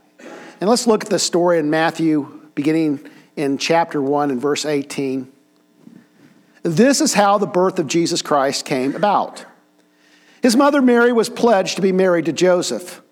And 0.60 0.68
let's 0.68 0.86
look 0.86 1.04
at 1.04 1.10
the 1.10 1.18
story 1.18 1.58
in 1.58 1.70
Matthew, 1.70 2.40
beginning 2.54 3.08
in 3.36 3.58
chapter 3.58 4.02
1 4.02 4.30
and 4.30 4.40
verse 4.40 4.64
18. 4.64 5.30
This 6.62 7.00
is 7.00 7.14
how 7.14 7.38
the 7.38 7.46
birth 7.46 7.78
of 7.78 7.86
Jesus 7.86 8.22
Christ 8.22 8.64
came 8.64 8.96
about. 8.96 9.44
His 10.42 10.56
mother 10.56 10.82
Mary 10.82 11.12
was 11.12 11.28
pledged 11.28 11.76
to 11.76 11.82
be 11.82 11.92
married 11.92 12.26
to 12.26 12.32
Joseph, 12.32 13.02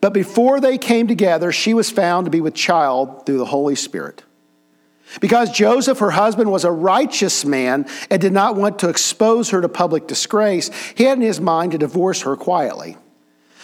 but 0.00 0.12
before 0.12 0.60
they 0.60 0.78
came 0.78 1.06
together, 1.06 1.52
she 1.52 1.74
was 1.74 1.90
found 1.90 2.24
to 2.26 2.30
be 2.30 2.40
with 2.40 2.54
child 2.54 3.26
through 3.26 3.38
the 3.38 3.44
Holy 3.44 3.74
Spirit. 3.74 4.24
Because 5.20 5.50
Joseph, 5.50 5.98
her 6.00 6.10
husband, 6.10 6.50
was 6.50 6.64
a 6.64 6.70
righteous 6.70 7.44
man 7.44 7.86
and 8.10 8.20
did 8.20 8.32
not 8.32 8.56
want 8.56 8.80
to 8.80 8.88
expose 8.88 9.50
her 9.50 9.60
to 9.60 9.68
public 9.68 10.06
disgrace, 10.06 10.70
he 10.94 11.04
had 11.04 11.18
in 11.18 11.22
his 11.22 11.40
mind 11.40 11.72
to 11.72 11.78
divorce 11.78 12.22
her 12.22 12.36
quietly. 12.36 12.96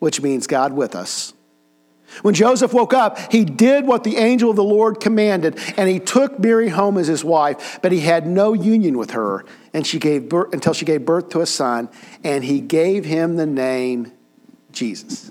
which 0.00 0.20
means 0.20 0.48
God 0.48 0.72
with 0.72 0.96
us. 0.96 1.32
When 2.22 2.34
Joseph 2.34 2.74
woke 2.74 2.92
up, 2.92 3.30
he 3.30 3.44
did 3.44 3.86
what 3.86 4.02
the 4.02 4.16
angel 4.16 4.50
of 4.50 4.56
the 4.56 4.64
Lord 4.64 4.98
commanded, 4.98 5.60
and 5.76 5.88
he 5.88 6.00
took 6.00 6.40
Mary 6.40 6.68
home 6.68 6.98
as 6.98 7.06
his 7.06 7.22
wife, 7.22 7.78
but 7.82 7.92
he 7.92 8.00
had 8.00 8.26
no 8.26 8.52
union 8.52 8.98
with 8.98 9.12
her 9.12 9.44
and 9.72 9.86
she 9.86 9.98
gave 9.98 10.28
birth, 10.28 10.52
until 10.52 10.72
she 10.72 10.84
gave 10.84 11.04
birth 11.04 11.30
to 11.30 11.40
a 11.40 11.46
son, 11.46 11.88
and 12.24 12.44
he 12.44 12.60
gave 12.60 13.04
him 13.04 13.36
the 13.36 13.46
name 13.46 14.12
Jesus. 14.72 15.30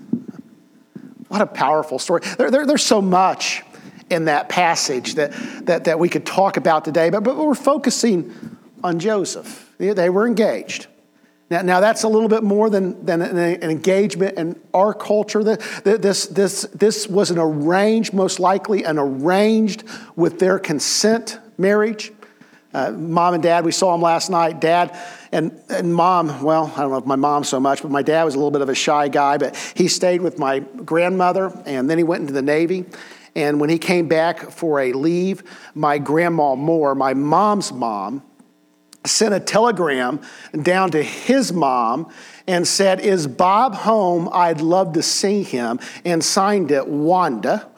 What 1.28 1.40
a 1.40 1.46
powerful 1.46 1.98
story. 1.98 2.22
There, 2.38 2.50
there, 2.50 2.66
there's 2.66 2.82
so 2.82 3.00
much 3.00 3.62
in 4.08 4.24
that 4.24 4.48
passage 4.48 5.14
that, 5.14 5.32
that, 5.66 5.84
that 5.84 5.98
we 5.98 6.08
could 6.08 6.26
talk 6.26 6.56
about 6.56 6.84
today, 6.84 7.10
but, 7.10 7.22
but 7.22 7.36
we're 7.36 7.54
focusing 7.54 8.34
on 8.82 8.98
Joseph. 8.98 9.72
They 9.78 10.10
were 10.10 10.26
engaged. 10.26 10.88
Now, 11.50 11.62
now 11.62 11.80
that's 11.80 12.04
a 12.04 12.08
little 12.08 12.28
bit 12.28 12.44
more 12.44 12.70
than, 12.70 13.04
than 13.04 13.20
an, 13.20 13.38
engagement 13.68 14.38
in 14.38 14.60
our 14.72 14.94
culture. 14.94 15.42
This, 15.42 16.26
this, 16.26 16.62
this 16.72 17.08
was 17.08 17.32
an 17.32 17.38
arranged, 17.38 18.14
most 18.14 18.38
likely 18.38 18.84
an 18.84 18.98
arranged 18.98 19.82
with 20.14 20.38
their 20.38 20.60
consent 20.60 21.40
marriage. 21.58 22.12
Uh, 22.72 22.92
mom 22.92 23.34
and 23.34 23.42
dad, 23.42 23.64
we 23.64 23.72
saw 23.72 23.90
them 23.90 24.00
last 24.00 24.30
night. 24.30 24.60
Dad 24.60 24.96
and, 25.32 25.60
and 25.68 25.92
mom, 25.92 26.40
well, 26.40 26.72
I 26.76 26.82
don't 26.82 26.92
know 26.92 26.98
if 26.98 27.06
my 27.06 27.16
mom 27.16 27.42
so 27.42 27.58
much, 27.58 27.82
but 27.82 27.90
my 27.90 28.02
dad 28.02 28.22
was 28.22 28.36
a 28.36 28.38
little 28.38 28.52
bit 28.52 28.62
of 28.62 28.68
a 28.68 28.74
shy 28.76 29.08
guy, 29.08 29.36
but 29.36 29.56
he 29.74 29.88
stayed 29.88 30.20
with 30.20 30.38
my 30.38 30.60
grandmother 30.60 31.52
and 31.66 31.90
then 31.90 31.98
he 31.98 32.04
went 32.04 32.20
into 32.20 32.32
the 32.32 32.42
Navy. 32.42 32.84
And 33.34 33.60
when 33.60 33.70
he 33.70 33.78
came 33.78 34.06
back 34.06 34.50
for 34.50 34.78
a 34.78 34.92
leave, 34.92 35.42
my 35.74 35.98
grandma 35.98 36.54
Moore, 36.54 36.94
my 36.94 37.14
mom's 37.14 37.72
mom, 37.72 38.22
sent 39.04 39.32
a 39.32 39.40
telegram 39.40 40.20
down 40.62 40.90
to 40.90 41.02
his 41.02 41.52
mom 41.52 42.12
and 42.46 42.66
said, 42.66 43.00
Is 43.00 43.26
Bob 43.26 43.74
home? 43.74 44.28
I'd 44.32 44.60
love 44.60 44.92
to 44.94 45.02
see 45.02 45.42
him, 45.42 45.80
and 46.04 46.22
signed 46.22 46.70
it 46.70 46.86
Wanda. 46.86 47.68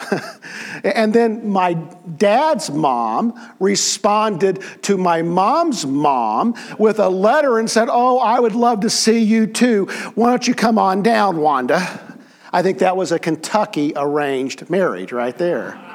and 0.85 1.13
then 1.13 1.49
my 1.49 1.75
dad's 2.17 2.71
mom 2.71 3.39
responded 3.61 4.63
to 4.83 4.97
my 4.97 5.23
mom's 5.23 5.87
mom 5.87 6.55
with 6.79 6.99
a 6.99 7.09
letter 7.09 7.59
and 7.59 7.71
said, 7.71 7.89
Oh, 7.91 8.19
I 8.19 8.41
would 8.41 8.55
love 8.55 8.81
to 8.81 8.91
see 8.91 9.21
you 9.21 9.47
too. 9.47 9.87
Why 10.15 10.31
don't 10.31 10.49
you 10.49 10.55
come 10.55 10.79
on 10.79 11.03
down, 11.03 11.39
Wanda? 11.39 12.17
I 12.53 12.63
think 12.63 12.79
that 12.79 12.97
was 12.97 13.13
a 13.13 13.19
Kentucky 13.19 13.93
arranged 13.97 14.69
marriage 14.69 15.13
right 15.13 15.37
there. 15.37 15.92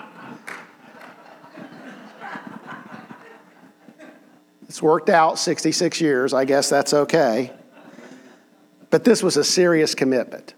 It's 4.77 4.81
worked 4.83 5.09
out 5.09 5.39
66 5.39 6.01
years. 6.01 6.35
I 6.35 6.45
guess 6.45 6.69
that's 6.69 6.93
okay. 6.93 7.51
But 8.91 9.03
this 9.03 9.23
was 9.23 9.35
a 9.35 9.43
serious 9.43 9.95
commitment. 9.95 10.53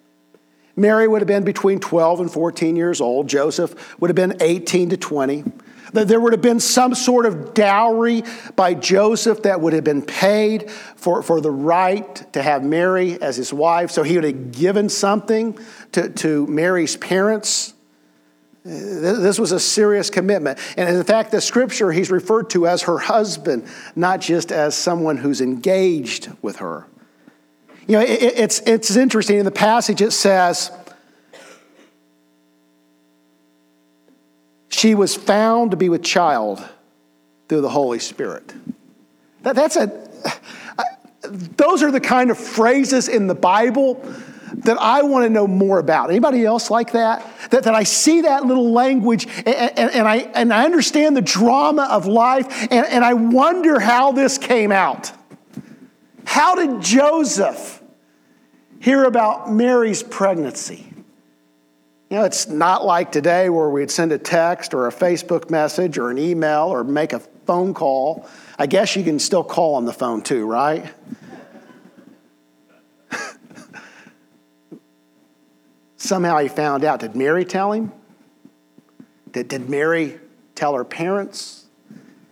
Mary 0.75 1.07
would 1.07 1.21
have 1.21 1.27
been 1.29 1.45
between 1.45 1.79
12 1.79 2.19
and 2.19 2.29
14 2.29 2.75
years 2.75 2.99
old. 2.99 3.29
Joseph 3.29 3.97
would 4.01 4.09
have 4.09 4.17
been 4.17 4.35
18 4.41 4.89
to 4.89 4.97
20. 4.97 5.45
There 5.93 6.19
would 6.19 6.33
have 6.33 6.41
been 6.41 6.59
some 6.59 6.95
sort 6.95 7.27
of 7.27 7.53
dowry 7.53 8.23
by 8.57 8.73
Joseph 8.73 9.43
that 9.43 9.61
would 9.61 9.71
have 9.71 9.85
been 9.85 10.01
paid 10.01 10.69
for, 10.69 11.23
for 11.23 11.39
the 11.39 11.51
right 11.51 12.33
to 12.33 12.43
have 12.43 12.61
Mary 12.61 13.21
as 13.21 13.37
his 13.37 13.53
wife. 13.53 13.89
So 13.89 14.03
he 14.03 14.15
would 14.15 14.25
have 14.25 14.51
given 14.51 14.89
something 14.89 15.57
to, 15.93 16.09
to 16.09 16.45
Mary's 16.47 16.97
parents. 16.97 17.73
This 18.63 19.39
was 19.39 19.51
a 19.51 19.59
serious 19.59 20.09
commitment. 20.09 20.59
And 20.77 20.89
in 20.89 21.03
fact, 21.03 21.31
the 21.31 21.41
scripture 21.41 21.91
he's 21.91 22.11
referred 22.11 22.49
to 22.51 22.67
as 22.67 22.83
her 22.83 22.97
husband, 22.97 23.67
not 23.95 24.19
just 24.19 24.51
as 24.51 24.75
someone 24.75 25.17
who's 25.17 25.41
engaged 25.41 26.29
with 26.41 26.57
her. 26.57 26.85
You 27.87 27.93
know, 27.93 28.01
it, 28.01 28.21
it's, 28.21 28.59
it's 28.61 28.95
interesting. 28.95 29.39
In 29.39 29.45
the 29.45 29.51
passage, 29.51 30.01
it 30.01 30.11
says, 30.11 30.71
She 34.69 34.95
was 34.95 35.15
found 35.15 35.71
to 35.71 35.77
be 35.77 35.89
with 35.89 36.03
child 36.03 36.63
through 37.49 37.61
the 37.61 37.69
Holy 37.69 37.99
Spirit. 37.99 38.53
That, 39.41 39.55
that's 39.55 39.75
a, 39.75 40.09
those 41.23 41.83
are 41.83 41.91
the 41.91 41.99
kind 41.99 42.31
of 42.31 42.37
phrases 42.37 43.07
in 43.07 43.27
the 43.27 43.35
Bible 43.35 43.95
that 44.53 44.77
I 44.79 45.01
want 45.01 45.25
to 45.25 45.29
know 45.29 45.47
more 45.47 45.79
about. 45.79 46.09
Anybody 46.09 46.45
else 46.45 46.69
like 46.69 46.93
that? 46.93 47.25
That, 47.49 47.63
that 47.63 47.73
I 47.73 47.83
see 47.83 48.21
that 48.21 48.45
little 48.45 48.71
language 48.71 49.27
and, 49.27 49.47
and, 49.47 50.07
I, 50.07 50.17
and 50.35 50.53
I 50.53 50.65
understand 50.65 51.17
the 51.17 51.21
drama 51.21 51.87
of 51.89 52.05
life 52.05 52.67
and, 52.71 52.85
and 52.85 53.03
I 53.03 53.13
wonder 53.13 53.79
how 53.79 54.11
this 54.11 54.37
came 54.37 54.71
out. 54.71 55.11
How 56.25 56.53
did 56.55 56.81
Joseph 56.81 57.81
hear 58.79 59.05
about 59.05 59.51
Mary's 59.51 60.03
pregnancy? 60.03 60.85
You 62.09 62.17
know, 62.17 62.23
it's 62.23 62.47
not 62.47 62.85
like 62.85 63.11
today 63.11 63.49
where 63.49 63.69
we'd 63.69 63.91
send 63.91 64.11
a 64.11 64.17
text 64.17 64.73
or 64.73 64.87
a 64.87 64.91
Facebook 64.91 65.49
message 65.51 65.97
or 65.97 66.09
an 66.09 66.17
email 66.17 66.63
or 66.63 66.83
make 66.83 67.13
a 67.13 67.19
phone 67.19 67.73
call. 67.73 68.27
I 68.57 68.65
guess 68.65 68.95
you 68.95 69.03
can 69.03 69.19
still 69.19 69.43
call 69.43 69.75
on 69.75 69.85
the 69.85 69.93
phone 69.93 70.21
too, 70.21 70.45
right? 70.45 70.85
Somehow 75.99 76.37
he 76.37 76.47
found 76.47 76.85
out. 76.85 77.01
Did 77.01 77.15
Mary 77.15 77.43
tell 77.43 77.73
him? 77.73 77.91
Did, 79.31 79.49
did 79.49 79.69
Mary 79.69 80.17
tell 80.55 80.73
her 80.73 80.85
parents? 80.85 81.65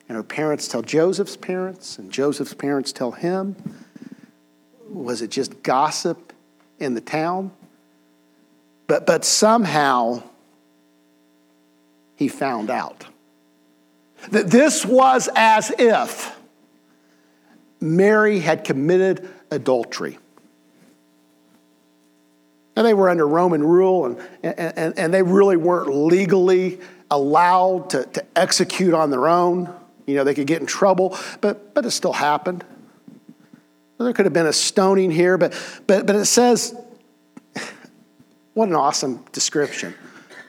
And 0.08 0.16
her 0.16 0.24
parents 0.24 0.70
tell 0.70 0.82
Joseph's 0.82 1.36
parents, 1.36 2.00
and 2.00 2.10
Joseph's 2.10 2.54
parents 2.54 2.94
tell 2.94 3.12
him? 3.12 3.58
Was 4.90 5.22
it 5.22 5.32
just 5.32 5.62
gossip 5.64 6.32
in 6.80 6.94
the 6.94 7.02
town? 7.02 7.52
But, 8.88 9.06
but 9.06 9.26
somehow 9.26 10.24
he 12.16 12.30
found 12.30 12.70
out 12.70 13.06
that 14.32 14.50
this 14.50 14.86
was 14.86 15.28
as 15.36 15.74
if 15.78 16.40
Mary 17.82 18.40
had 18.40 18.64
committed 18.64 19.28
adultery. 19.52 20.20
And 22.78 22.86
they 22.86 22.94
were 22.94 23.10
under 23.10 23.28
Roman 23.28 23.64
rule, 23.64 24.06
and, 24.06 24.20
and, 24.44 25.00
and 25.00 25.12
they 25.12 25.24
really 25.24 25.58
weren't 25.58 25.90
legally 25.90 26.80
allowed 27.10 27.90
to, 27.90 28.06
to 28.06 28.24
execute 28.36 28.94
on 28.94 29.10
their 29.10 29.28
own. 29.28 29.74
You 30.06 30.14
know, 30.14 30.24
they 30.24 30.36
could 30.36 30.46
get 30.46 30.62
in 30.62 30.68
trouble, 30.68 31.18
but, 31.42 31.74
but 31.74 31.88
it 31.88 31.92
still 31.92 32.14
happened. 32.14 32.64
There 33.98 34.14
could 34.14 34.28
have 34.28 34.34
been 34.34 34.46
a 34.46 34.54
stoning 34.54 35.10
here, 35.10 35.40
but, 35.40 35.60
but, 35.88 36.06
but 36.06 36.16
it 36.16 36.26
says, 36.26 36.76
what 38.54 38.70
an 38.70 38.76
awesome 38.76 39.26
description. 39.32 39.96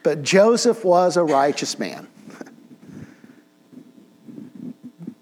But 0.03 0.23
Joseph 0.23 0.85
was 0.85 1.17
a 1.17 1.25
righteous 1.25 1.79
man. 1.79 2.09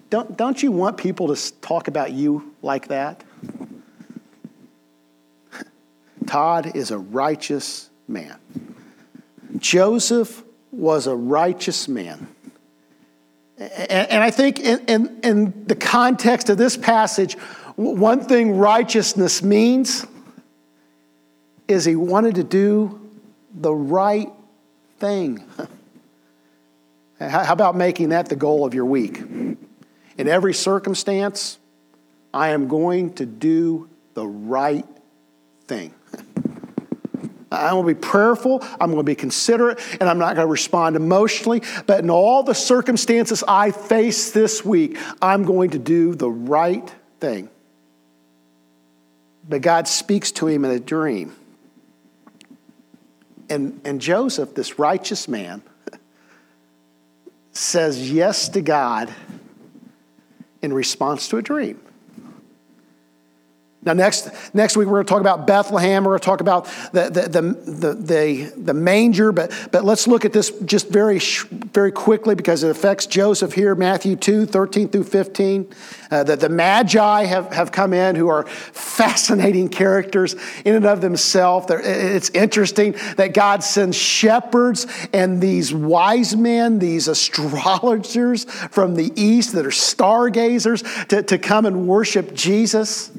Don't, 0.09 0.35
don't 0.35 0.61
you 0.61 0.73
want 0.73 0.97
people 0.97 1.33
to 1.33 1.53
talk 1.61 1.87
about 1.87 2.11
you 2.11 2.53
like 2.61 2.89
that? 2.89 3.23
Todd 6.27 6.75
is 6.75 6.91
a 6.91 6.97
righteous 6.97 7.89
man. 8.07 8.37
Joseph 9.57 10.43
was 10.71 11.07
a 11.07 11.15
righteous 11.15 11.87
man. 11.87 12.27
And, 13.57 14.21
I 14.21 14.29
think 14.29 14.59
in, 14.59 14.85
in, 14.85 15.19
in 15.23 15.65
the 15.65 15.75
context 15.75 16.49
of 16.49 16.59
this 16.59 16.77
passage, 16.77 17.33
one 17.75 18.23
thing 18.23 18.57
righteousness 18.57 19.41
means 19.41 20.05
is 21.67 21.83
he 21.85 21.95
wanted 21.95 22.35
to 22.35 22.43
do 22.43 23.09
the 23.53 23.73
right 23.73 24.31
thing. 24.99 25.43
How 27.19 27.51
about 27.51 27.75
making 27.75 28.09
that 28.09 28.29
the 28.29 28.35
goal 28.35 28.63
of 28.63 28.75
your 28.75 28.85
week? 28.85 29.17
In 29.19 30.27
every 30.27 30.53
circumstance, 30.53 31.57
I 32.33 32.49
am 32.49 32.67
going 32.67 33.13
to 33.15 33.25
do 33.25 33.89
the 34.13 34.27
right 34.27 34.85
thing. 35.65 35.93
I'm 37.51 37.75
going 37.75 37.87
to 37.87 37.93
be 37.95 38.07
prayerful, 38.07 38.59
I'm 38.79 38.91
going 38.91 38.97
to 38.97 39.03
be 39.03 39.15
considerate, 39.15 39.79
and 39.99 40.09
I'm 40.09 40.19
not 40.19 40.35
going 40.35 40.45
to 40.45 40.51
respond 40.51 40.95
emotionally. 40.95 41.61
But 41.85 42.03
in 42.03 42.09
all 42.09 42.43
the 42.43 42.53
circumstances 42.53 43.43
I 43.47 43.71
face 43.71 44.31
this 44.31 44.65
week, 44.65 44.97
I'm 45.21 45.43
going 45.43 45.71
to 45.71 45.79
do 45.79 46.13
the 46.13 46.29
right 46.29 46.93
thing. 47.19 47.49
But 49.47 49.61
God 49.61 49.87
speaks 49.87 50.31
to 50.33 50.47
him 50.47 50.65
in 50.65 50.71
a 50.71 50.79
dream. 50.79 51.35
And, 53.49 53.79
and 53.85 54.01
Joseph, 54.01 54.53
this 54.53 54.77
righteous 54.77 55.27
man, 55.27 55.61
says 57.53 58.11
yes 58.11 58.49
to 58.49 58.61
God 58.61 59.13
in 60.61 60.73
response 60.73 61.29
to 61.29 61.37
a 61.37 61.41
dream. 61.41 61.81
Now, 63.87 63.93
next, 63.93 64.29
next 64.53 64.75
week, 64.75 64.85
we're 64.87 64.95
going 64.95 65.05
to 65.05 65.09
talk 65.09 65.21
about 65.21 65.47
Bethlehem. 65.47 66.03
We're 66.03 66.11
going 66.11 66.19
to 66.19 66.25
talk 66.25 66.41
about 66.41 66.65
the, 66.91 67.09
the, 67.09 67.93
the, 67.93 68.53
the, 68.57 68.73
manger, 68.73 69.31
but, 69.31 69.49
but 69.71 69.85
let's 69.85 70.07
look 70.07 70.25
at 70.25 70.33
this 70.33 70.51
just 70.65 70.89
very, 70.89 71.19
very 71.19 71.93
quickly 71.93 72.35
because 72.35 72.63
it 72.63 72.69
affects 72.69 73.05
Joseph 73.05 73.53
here, 73.53 73.75
Matthew 73.75 74.17
2 74.17 74.45
13 74.45 74.89
through 74.89 75.05
15. 75.05 75.73
Uh, 76.11 76.23
the, 76.25 76.35
the 76.35 76.49
Magi 76.49 77.23
have, 77.23 77.53
have 77.53 77.71
come 77.71 77.93
in 77.93 78.17
who 78.17 78.27
are 78.27 78.45
fascinating 78.45 79.69
characters 79.69 80.35
in 80.65 80.75
and 80.75 80.85
of 80.85 80.99
themselves. 80.99 81.67
It's 81.69 82.29
interesting 82.31 82.93
that 83.15 83.33
God 83.33 83.63
sends 83.63 83.95
shepherds 83.95 84.85
and 85.13 85.39
these 85.39 85.73
wise 85.73 86.35
men, 86.35 86.79
these 86.79 87.07
astrologers 87.07 88.43
from 88.43 88.95
the 88.95 89.13
east 89.15 89.53
that 89.53 89.65
are 89.65 89.71
stargazers 89.71 90.83
to, 91.07 91.23
to 91.23 91.37
come 91.37 91.65
and 91.65 91.87
worship 91.87 92.33
Jesus. 92.33 93.13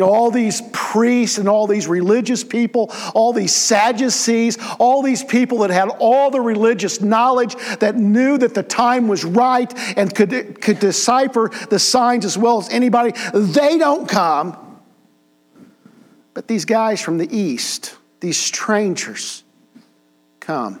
You 0.00 0.06
know, 0.06 0.12
all 0.14 0.30
these 0.30 0.62
priests 0.72 1.36
and 1.36 1.46
all 1.46 1.66
these 1.66 1.86
religious 1.86 2.42
people, 2.42 2.90
all 3.14 3.34
these 3.34 3.52
Sadducees, 3.52 4.56
all 4.78 5.02
these 5.02 5.22
people 5.22 5.58
that 5.58 5.68
had 5.68 5.90
all 5.98 6.30
the 6.30 6.40
religious 6.40 7.02
knowledge 7.02 7.54
that 7.80 7.96
knew 7.96 8.38
that 8.38 8.54
the 8.54 8.62
time 8.62 9.08
was 9.08 9.26
right 9.26 9.70
and 9.98 10.14
could, 10.14 10.58
could 10.62 10.78
decipher 10.78 11.50
the 11.68 11.78
signs 11.78 12.24
as 12.24 12.38
well 12.38 12.56
as 12.56 12.70
anybody, 12.70 13.12
they 13.34 13.76
don't 13.76 14.08
come. 14.08 14.56
But 16.32 16.48
these 16.48 16.64
guys 16.64 17.02
from 17.02 17.18
the 17.18 17.30
East, 17.36 17.94
these 18.20 18.38
strangers, 18.38 19.44
come. 20.40 20.80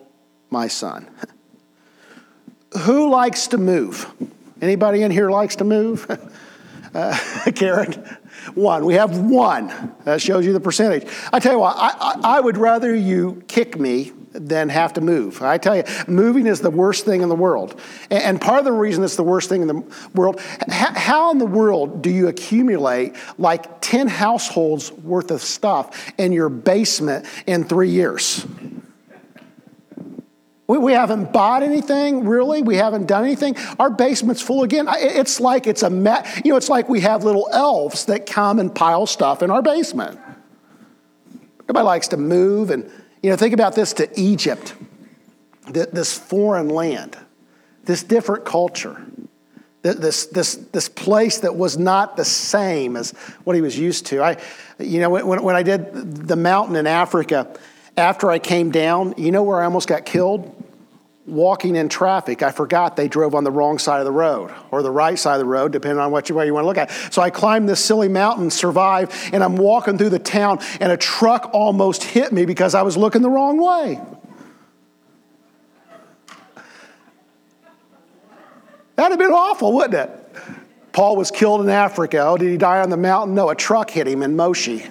my 0.51 0.67
son. 0.67 1.09
Who 2.81 3.09
likes 3.09 3.47
to 3.47 3.57
move? 3.57 4.11
Anybody 4.61 5.01
in 5.01 5.09
here 5.09 5.31
likes 5.31 5.55
to 5.57 5.63
move? 5.63 6.05
Uh, 6.93 7.17
Karen, 7.55 7.93
one. 8.53 8.83
We 8.83 8.95
have 8.95 9.17
one. 9.17 9.95
That 10.03 10.21
shows 10.21 10.45
you 10.45 10.51
the 10.51 10.59
percentage. 10.59 11.09
I 11.31 11.39
tell 11.39 11.53
you 11.53 11.59
what, 11.59 11.77
I, 11.77 11.91
I, 11.97 12.37
I, 12.37 12.39
would 12.41 12.57
rather 12.57 12.93
you 12.93 13.41
kick 13.47 13.79
me 13.79 14.11
than 14.33 14.67
have 14.67 14.91
to 14.93 15.01
move. 15.01 15.41
I 15.41 15.57
tell 15.57 15.75
you, 15.75 15.83
moving 16.07 16.47
is 16.47 16.59
the 16.59 16.69
worst 16.69 17.05
thing 17.05 17.21
in 17.21 17.29
the 17.29 17.35
world. 17.35 17.79
And, 18.09 18.41
part 18.41 18.59
of 18.59 18.65
the 18.65 18.73
reason 18.73 19.05
it's 19.05 19.15
the 19.15 19.23
worst 19.23 19.47
thing 19.47 19.61
in 19.61 19.69
the 19.69 19.83
world, 20.13 20.41
how 20.69 21.31
in 21.31 21.37
the 21.37 21.45
world 21.45 22.01
do 22.01 22.09
you 22.09 22.27
accumulate 22.27 23.15
like 23.37 23.79
10 23.79 24.07
households 24.07 24.91
worth 24.91 25.31
of 25.31 25.41
stuff 25.41 26.11
in 26.17 26.33
your 26.33 26.49
basement 26.49 27.25
in 27.47 27.63
three 27.63 27.89
years? 27.89 28.45
We, 30.71 30.77
we 30.77 30.93
haven't 30.93 31.33
bought 31.33 31.63
anything, 31.63 32.25
really. 32.25 32.61
We 32.61 32.77
haven't 32.77 33.05
done 33.05 33.25
anything. 33.25 33.57
Our 33.77 33.89
basement's 33.89 34.41
full 34.41 34.63
again. 34.63 34.87
It's 34.89 35.41
like 35.41 35.67
it's 35.67 35.83
a, 35.83 35.89
you 36.45 36.51
know, 36.51 36.55
it's 36.55 36.69
like 36.69 36.87
we 36.87 37.01
have 37.01 37.25
little 37.25 37.49
elves 37.51 38.05
that 38.05 38.25
come 38.25 38.57
and 38.57 38.73
pile 38.73 39.05
stuff 39.05 39.43
in 39.43 39.51
our 39.51 39.61
basement. 39.61 40.17
Everybody 41.63 41.83
likes 41.83 42.07
to 42.07 42.17
move. 42.17 42.69
And, 42.69 42.89
you 43.21 43.29
know, 43.29 43.35
think 43.35 43.53
about 43.53 43.75
this 43.75 43.91
to 43.95 44.09
Egypt, 44.17 44.73
this 45.67 46.17
foreign 46.17 46.69
land, 46.69 47.17
this 47.83 48.01
different 48.01 48.45
culture 48.45 49.05
this, 49.81 50.27
this, 50.27 50.55
this 50.55 50.87
place 50.87 51.39
that 51.39 51.55
was 51.55 51.75
not 51.75 52.15
the 52.15 52.23
same 52.23 52.95
as 52.95 53.11
what 53.45 53.55
he 53.55 53.63
was 53.63 53.77
used 53.77 54.05
to. 54.05 54.21
I, 54.21 54.37
you 54.77 54.99
know, 54.99 55.09
when, 55.09 55.41
when 55.41 55.55
I 55.55 55.63
did 55.63 56.27
the 56.27 56.35
mountain 56.35 56.75
in 56.75 56.85
Africa, 56.85 57.51
after 57.97 58.29
I 58.29 58.37
came 58.37 58.71
down, 58.71 59.15
you 59.17 59.31
know 59.31 59.41
where 59.43 59.59
I 59.59 59.65
almost 59.65 59.87
got 59.87 60.05
killed? 60.05 60.60
Walking 61.27 61.75
in 61.75 61.87
traffic, 61.87 62.41
I 62.41 62.51
forgot 62.51 62.95
they 62.95 63.07
drove 63.07 63.35
on 63.35 63.43
the 63.43 63.51
wrong 63.51 63.77
side 63.77 63.99
of 63.99 64.05
the 64.05 64.11
road 64.11 64.51
or 64.71 64.81
the 64.81 64.91
right 64.91 65.17
side 65.17 65.35
of 65.35 65.39
the 65.39 65.45
road, 65.45 65.71
depending 65.71 65.99
on 65.99 66.11
which 66.11 66.31
way 66.31 66.45
you 66.45 66.53
want 66.53 66.63
to 66.63 66.67
look 66.67 66.77
at. 66.77 66.91
So 67.13 67.21
I 67.21 67.29
climbed 67.29 67.69
this 67.69 67.83
silly 67.83 68.07
mountain, 68.07 68.49
survived, 68.49 69.11
and 69.31 69.43
I'm 69.43 69.55
walking 69.55 69.97
through 69.97 70.09
the 70.09 70.19
town, 70.19 70.59
and 70.79 70.91
a 70.91 70.97
truck 70.97 71.51
almost 71.53 72.03
hit 72.03 72.31
me 72.31 72.45
because 72.45 72.73
I 72.75 72.81
was 72.81 72.97
looking 72.97 73.21
the 73.21 73.29
wrong 73.29 73.61
way. 73.61 74.01
That'd 78.95 79.11
have 79.11 79.19
been 79.19 79.33
awful, 79.33 79.73
wouldn't 79.73 79.95
it? 79.95 80.35
Paul 80.91 81.15
was 81.15 81.31
killed 81.31 81.61
in 81.61 81.69
Africa. 81.69 82.19
Oh, 82.19 82.37
did 82.37 82.51
he 82.51 82.57
die 82.57 82.81
on 82.81 82.89
the 82.89 82.97
mountain? 82.97 83.33
No, 83.33 83.49
a 83.49 83.55
truck 83.55 83.89
hit 83.89 84.07
him 84.07 84.21
in 84.21 84.35
Moshi. 84.35 84.85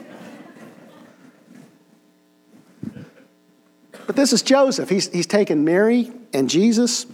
But 4.07 4.16
this 4.16 4.33
is 4.33 4.43
Joseph. 4.43 4.88
He's, 4.88 5.09
he's 5.12 5.27
taken 5.27 5.64
Mary 5.64 6.11
and 6.33 6.49
Jesus, 6.49 7.07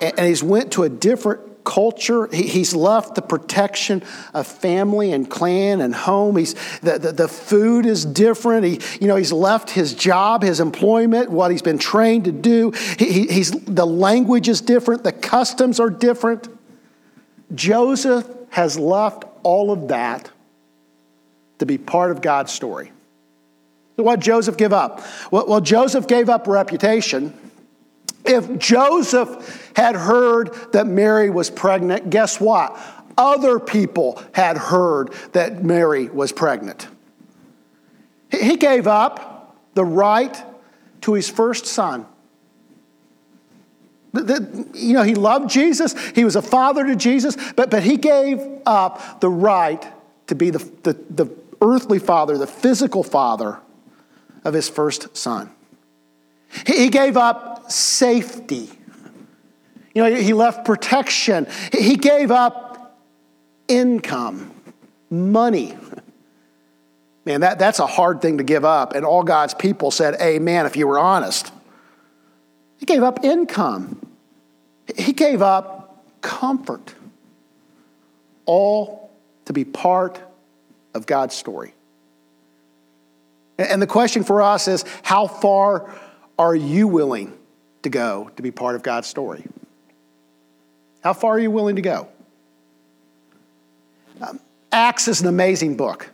and, 0.00 0.18
he's 0.20 0.42
went 0.42 0.72
to 0.72 0.84
a 0.84 0.88
different 0.88 1.64
culture. 1.64 2.28
He, 2.32 2.44
he's 2.44 2.74
left 2.74 3.16
the 3.16 3.22
protection 3.22 4.02
of 4.32 4.46
family 4.46 5.12
and 5.12 5.28
clan 5.28 5.80
and 5.80 5.94
home. 5.94 6.36
He's, 6.36 6.54
the, 6.80 6.98
the, 6.98 7.12
the 7.12 7.28
food 7.28 7.84
is 7.84 8.04
different. 8.04 8.64
He, 8.64 8.80
you 9.00 9.08
know, 9.08 9.16
he's 9.16 9.32
left 9.32 9.70
his 9.70 9.94
job, 9.94 10.42
his 10.42 10.60
employment, 10.60 11.30
what 11.30 11.50
he's 11.50 11.62
been 11.62 11.78
trained 11.78 12.24
to 12.24 12.32
do. 12.32 12.70
He, 12.98 13.26
he's, 13.26 13.50
the 13.50 13.86
language 13.86 14.48
is 14.48 14.60
different, 14.60 15.02
the 15.02 15.12
customs 15.12 15.80
are 15.80 15.90
different. 15.90 16.48
Joseph 17.54 18.28
has 18.50 18.78
left 18.78 19.24
all 19.42 19.70
of 19.70 19.88
that 19.88 20.30
to 21.58 21.66
be 21.66 21.78
part 21.78 22.10
of 22.10 22.22
God's 22.22 22.52
story. 22.52 22.92
So 23.96 24.02
what 24.02 24.20
Joseph 24.20 24.56
give 24.56 24.72
up? 24.72 25.02
Well, 25.30 25.46
well, 25.46 25.60
Joseph 25.60 26.06
gave 26.06 26.28
up 26.28 26.46
reputation. 26.46 27.32
If 28.26 28.58
Joseph 28.58 29.70
had 29.76 29.94
heard 29.94 30.54
that 30.72 30.86
Mary 30.86 31.30
was 31.30 31.50
pregnant, 31.50 32.10
guess 32.10 32.40
what? 32.40 32.78
Other 33.18 33.58
people 33.58 34.22
had 34.32 34.56
heard 34.56 35.12
that 35.32 35.64
Mary 35.64 36.08
was 36.08 36.32
pregnant. 36.32 36.88
He 38.30 38.56
gave 38.56 38.86
up 38.86 39.56
the 39.74 39.84
right 39.84 40.42
to 41.02 41.14
his 41.14 41.28
first 41.30 41.66
son. 41.66 42.06
You 44.12 44.94
know, 44.94 45.02
he 45.02 45.14
loved 45.14 45.50
Jesus, 45.50 45.94
he 46.10 46.24
was 46.24 46.36
a 46.36 46.42
father 46.42 46.86
to 46.86 46.96
Jesus, 46.96 47.36
but, 47.54 47.70
but 47.70 47.82
he 47.82 47.96
gave 47.96 48.40
up 48.64 49.20
the 49.20 49.28
right 49.28 49.86
to 50.28 50.34
be 50.34 50.50
the, 50.50 50.58
the, 50.82 50.92
the 51.10 51.30
earthly 51.60 51.98
father, 51.98 52.38
the 52.38 52.46
physical 52.46 53.02
father 53.02 53.58
of 54.44 54.54
his 54.54 54.68
first 54.68 55.16
son. 55.16 55.50
He 56.66 56.88
gave 56.88 57.16
up 57.16 57.70
safety. 57.70 58.70
You 59.94 60.02
know, 60.02 60.14
he 60.14 60.32
left 60.32 60.64
protection. 60.64 61.46
He 61.72 61.96
gave 61.96 62.30
up 62.30 62.98
income, 63.68 64.54
money. 65.10 65.76
Man, 67.24 67.40
that, 67.40 67.58
that's 67.58 67.78
a 67.78 67.86
hard 67.86 68.20
thing 68.20 68.38
to 68.38 68.44
give 68.44 68.64
up. 68.64 68.94
And 68.94 69.04
all 69.04 69.22
God's 69.22 69.54
people 69.54 69.90
said, 69.90 70.14
Amen, 70.20 70.66
if 70.66 70.76
you 70.76 70.86
were 70.86 70.98
honest. 70.98 71.52
He 72.78 72.86
gave 72.86 73.02
up 73.02 73.24
income. 73.24 74.00
He 74.96 75.12
gave 75.12 75.42
up 75.42 76.04
comfort. 76.20 76.94
All 78.44 79.10
to 79.46 79.52
be 79.52 79.64
part 79.64 80.20
of 80.94 81.06
God's 81.06 81.34
story. 81.34 81.74
And 83.58 83.80
the 83.80 83.86
question 83.86 84.22
for 84.22 84.42
us 84.42 84.68
is 84.68 84.84
how 85.02 85.26
far 85.26 85.90
are 86.38 86.54
you 86.54 86.88
willing 86.88 87.36
to 87.82 87.88
go 87.88 88.30
to 88.36 88.42
be 88.42 88.50
part 88.50 88.76
of 88.76 88.82
God's 88.82 89.06
story? 89.06 89.44
How 91.02 91.12
far 91.12 91.32
are 91.32 91.38
you 91.38 91.50
willing 91.50 91.76
to 91.76 91.82
go? 91.82 92.08
Um, 94.20 94.40
Acts 94.72 95.08
is 95.08 95.20
an 95.20 95.28
amazing 95.28 95.76
book. 95.76 96.10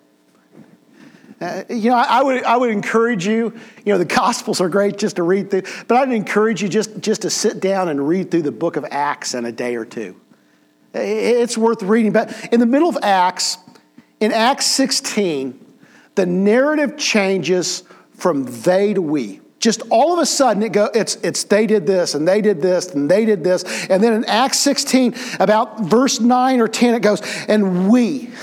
Uh, 1.41 1.65
you 1.69 1.91
know, 1.91 1.97
I, 1.97 2.21
I, 2.21 2.23
would, 2.23 2.45
I 2.45 2.57
would 2.57 2.71
encourage 2.71 3.27
you, 3.27 3.59
you 3.85 3.93
know, 3.93 3.99
the 3.99 4.05
Gospels 4.05 4.61
are 4.61 4.69
great 4.69 4.97
just 4.97 5.17
to 5.17 5.25
read 5.25 5.51
through, 5.51 5.63
but 5.89 5.97
I'd 5.97 6.13
encourage 6.13 6.63
you 6.63 6.69
just, 6.69 7.01
just 7.01 7.23
to 7.23 7.31
sit 7.31 7.59
down 7.59 7.89
and 7.89 8.07
read 8.07 8.31
through 8.31 8.43
the 8.43 8.53
book 8.53 8.77
of 8.77 8.85
Acts 8.91 9.35
in 9.35 9.45
a 9.45 9.51
day 9.51 9.75
or 9.75 9.85
two. 9.85 10.21
It's 10.95 11.59
worth 11.59 11.83
reading. 11.83 12.13
But 12.13 12.53
in 12.53 12.61
the 12.61 12.67
middle 12.67 12.89
of 12.89 12.99
Acts, 13.03 13.59
in 14.21 14.31
Acts 14.31 14.67
16, 14.67 15.59
the 16.15 16.27
narrative 16.27 16.97
changes 16.97 17.83
from 18.15 18.45
they 18.45 18.95
to 18.95 19.03
we. 19.03 19.41
Just 19.63 19.83
all 19.91 20.13
of 20.13 20.19
a 20.19 20.27
sudden, 20.27 20.65
it 20.65 20.73
go, 20.73 20.91
it's, 20.93 21.15
it's 21.23 21.45
they 21.45 21.69
did 21.69 21.87
this 21.87 22.17
and 22.17 22.27
they 22.27 22.41
did 22.41 22.61
this 22.61 22.93
and 22.93 23.09
they 23.09 23.25
did 23.25 23.45
this. 23.45 23.63
And 23.89 24.03
then 24.03 24.13
in 24.13 24.25
Acts 24.25 24.59
16, 24.59 25.15
about 25.39 25.83
verse 25.83 26.19
9 26.19 26.61
or 26.61 26.67
10, 26.67 26.95
it 26.97 27.01
goes, 27.01 27.23
and 27.47 27.89
we. 27.89 28.31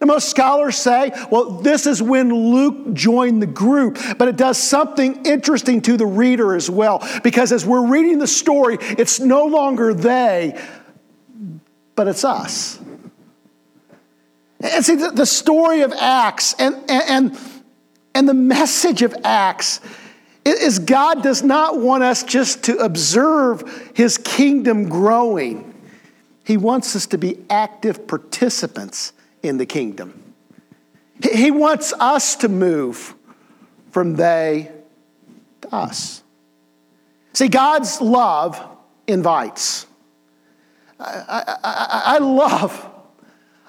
And 0.00 0.06
most 0.06 0.28
scholars 0.28 0.76
say, 0.76 1.10
well, 1.28 1.50
this 1.50 1.84
is 1.84 2.00
when 2.00 2.32
Luke 2.32 2.94
joined 2.94 3.42
the 3.42 3.48
group, 3.48 3.98
but 4.16 4.28
it 4.28 4.36
does 4.36 4.56
something 4.56 5.26
interesting 5.26 5.82
to 5.82 5.96
the 5.96 6.06
reader 6.06 6.54
as 6.54 6.70
well. 6.70 7.04
Because 7.24 7.50
as 7.50 7.66
we're 7.66 7.84
reading 7.84 8.20
the 8.20 8.28
story, 8.28 8.78
it's 8.80 9.18
no 9.18 9.46
longer 9.46 9.92
they, 9.92 10.56
but 11.96 12.06
it's 12.06 12.24
us. 12.24 12.78
And 14.60 14.84
see, 14.84 14.94
the, 14.94 15.10
the 15.10 15.26
story 15.26 15.80
of 15.80 15.92
Acts 15.92 16.54
and, 16.60 16.76
and, 16.88 17.32
and 17.34 17.57
the 18.26 18.34
message 18.34 19.02
of 19.02 19.14
Acts 19.22 19.80
is 20.44 20.78
God 20.78 21.22
does 21.22 21.42
not 21.42 21.78
want 21.78 22.02
us 22.02 22.22
just 22.22 22.64
to 22.64 22.78
observe 22.78 23.90
his 23.94 24.16
kingdom 24.16 24.88
growing. 24.88 25.74
He 26.44 26.56
wants 26.56 26.96
us 26.96 27.06
to 27.08 27.18
be 27.18 27.38
active 27.50 28.06
participants 28.06 29.12
in 29.42 29.58
the 29.58 29.66
kingdom. 29.66 30.22
He 31.22 31.50
wants 31.50 31.92
us 31.98 32.36
to 32.36 32.48
move 32.48 33.14
from 33.90 34.16
they 34.16 34.72
to 35.62 35.74
us. 35.74 36.22
See, 37.34 37.48
God's 37.48 38.00
love 38.00 38.60
invites. 39.06 39.86
I, 40.98 41.58
I, 41.62 42.02
I 42.14 42.18
love 42.18 42.88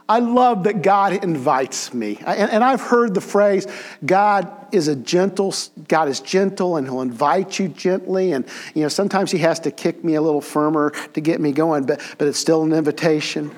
I 0.09 0.19
love 0.19 0.63
that 0.63 0.81
God 0.81 1.23
invites 1.23 1.93
me. 1.93 2.17
And, 2.25 2.49
and, 2.49 2.63
I've 2.63 2.81
heard 2.81 3.13
the 3.13 3.21
phrase, 3.21 3.67
God 4.03 4.51
is 4.71 4.87
a 4.87 4.95
gentle, 4.95 5.53
God 5.87 6.09
is 6.09 6.19
gentle 6.19 6.77
and 6.77 6.87
he'll 6.87 7.01
invite 7.01 7.59
you 7.59 7.67
gently. 7.67 8.31
And, 8.31 8.43
you 8.73 8.81
know, 8.81 8.89
sometimes 8.89 9.29
he 9.29 9.37
has 9.37 9.59
to 9.61 9.71
kick 9.71 10.03
me 10.03 10.15
a 10.15 10.21
little 10.21 10.41
firmer 10.41 10.89
to 11.13 11.21
get 11.21 11.39
me 11.39 11.51
going, 11.51 11.85
but, 11.85 12.01
but 12.17 12.27
it's 12.27 12.39
still 12.39 12.63
an 12.63 12.73
invitation. 12.73 13.51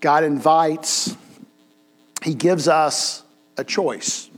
God 0.00 0.24
invites, 0.24 1.14
he 2.24 2.32
gives 2.32 2.66
us 2.66 3.22
a 3.58 3.64
choice. 3.64 4.30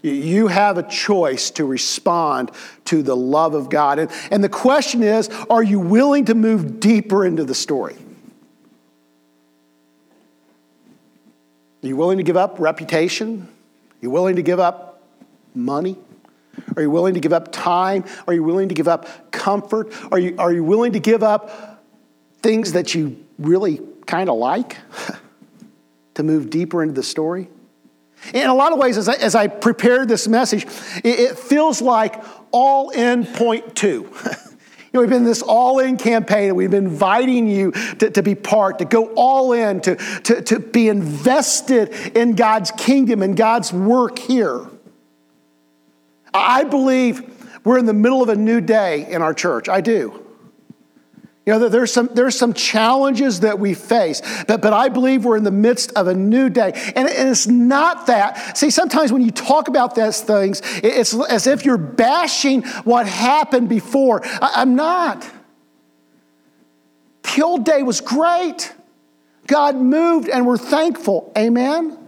You 0.00 0.46
have 0.46 0.78
a 0.78 0.84
choice 0.84 1.50
to 1.52 1.64
respond 1.64 2.52
to 2.84 3.02
the 3.02 3.16
love 3.16 3.54
of 3.54 3.68
God. 3.68 3.98
And, 3.98 4.12
and 4.30 4.44
the 4.44 4.48
question 4.48 5.02
is, 5.02 5.28
are 5.50 5.62
you 5.62 5.80
willing 5.80 6.26
to 6.26 6.36
move 6.36 6.78
deeper 6.78 7.26
into 7.26 7.42
the 7.42 7.54
story? 7.54 7.96
Are 11.82 11.86
you 11.86 11.96
willing 11.96 12.18
to 12.18 12.24
give 12.24 12.36
up 12.36 12.58
reputation? 12.58 13.42
Are 13.42 13.98
you 14.00 14.10
willing 14.10 14.36
to 14.36 14.42
give 14.42 14.60
up 14.60 15.02
money? 15.54 15.96
Are 16.76 16.82
you 16.82 16.90
willing 16.90 17.14
to 17.14 17.20
give 17.20 17.32
up 17.32 17.52
time? 17.52 18.04
Are 18.26 18.34
you 18.34 18.42
willing 18.42 18.68
to 18.68 18.74
give 18.74 18.88
up 18.88 19.30
comfort? 19.30 19.92
Are 20.10 20.18
you, 20.18 20.36
are 20.38 20.52
you 20.52 20.64
willing 20.64 20.92
to 20.92 21.00
give 21.00 21.22
up 21.22 21.82
things 22.42 22.72
that 22.72 22.94
you 22.94 23.24
really 23.38 23.80
kind 24.06 24.30
of 24.30 24.36
like 24.36 24.76
to 26.14 26.22
move 26.22 26.50
deeper 26.50 26.82
into 26.82 26.94
the 26.94 27.02
story? 27.02 27.48
In 28.32 28.48
a 28.48 28.54
lot 28.54 28.72
of 28.72 28.78
ways, 28.78 28.96
as 28.96 29.08
I, 29.08 29.14
as 29.14 29.34
I 29.34 29.46
prepared 29.46 30.08
this 30.08 30.26
message, 30.26 30.64
it, 31.04 31.20
it 31.20 31.38
feels 31.38 31.82
like 31.82 32.22
all 32.50 32.90
in 32.90 33.26
point 33.26 33.76
two. 33.76 34.10
know, 34.96 35.00
we've 35.02 35.10
been 35.10 35.24
this 35.24 35.42
all 35.42 35.78
in 35.78 35.96
campaign 35.96 36.48
and 36.48 36.56
we've 36.56 36.70
been 36.70 36.86
inviting 36.86 37.48
you 37.48 37.72
to, 37.72 38.10
to 38.10 38.22
be 38.22 38.34
part, 38.34 38.80
to 38.80 38.84
go 38.84 39.12
all 39.14 39.52
in, 39.52 39.80
to, 39.82 39.96
to, 39.96 40.42
to 40.42 40.58
be 40.58 40.88
invested 40.88 41.90
in 42.16 42.34
God's 42.34 42.70
kingdom 42.72 43.22
and 43.22 43.36
God's 43.36 43.72
work 43.72 44.18
here. 44.18 44.66
I 46.34 46.64
believe 46.64 47.22
we're 47.64 47.78
in 47.78 47.86
the 47.86 47.94
middle 47.94 48.22
of 48.22 48.28
a 48.28 48.36
new 48.36 48.60
day 48.60 49.10
in 49.10 49.22
our 49.22 49.32
church. 49.32 49.68
I 49.68 49.80
do. 49.80 50.25
You 51.46 51.52
know, 51.52 51.68
there's 51.68 51.92
some, 51.92 52.10
there's 52.12 52.36
some 52.36 52.54
challenges 52.54 53.40
that 53.40 53.60
we 53.60 53.74
face, 53.74 54.20
but, 54.48 54.60
but 54.60 54.72
I 54.72 54.88
believe 54.88 55.24
we're 55.24 55.36
in 55.36 55.44
the 55.44 55.52
midst 55.52 55.92
of 55.92 56.08
a 56.08 56.14
new 56.14 56.50
day. 56.50 56.72
And, 56.74 57.08
and 57.08 57.28
it's 57.28 57.46
not 57.46 58.08
that. 58.08 58.58
See, 58.58 58.70
sometimes 58.70 59.12
when 59.12 59.22
you 59.22 59.30
talk 59.30 59.68
about 59.68 59.94
those 59.94 60.20
things, 60.20 60.60
it's 60.82 61.14
as 61.14 61.46
if 61.46 61.64
you're 61.64 61.78
bashing 61.78 62.62
what 62.82 63.06
happened 63.06 63.68
before. 63.68 64.22
I, 64.24 64.54
I'm 64.56 64.74
not. 64.74 65.24
The 67.36 67.44
old 67.44 67.64
day 67.64 67.84
was 67.84 68.00
great. 68.00 68.74
God 69.46 69.76
moved, 69.76 70.28
and 70.28 70.48
we're 70.48 70.58
thankful. 70.58 71.32
Amen? 71.38 72.05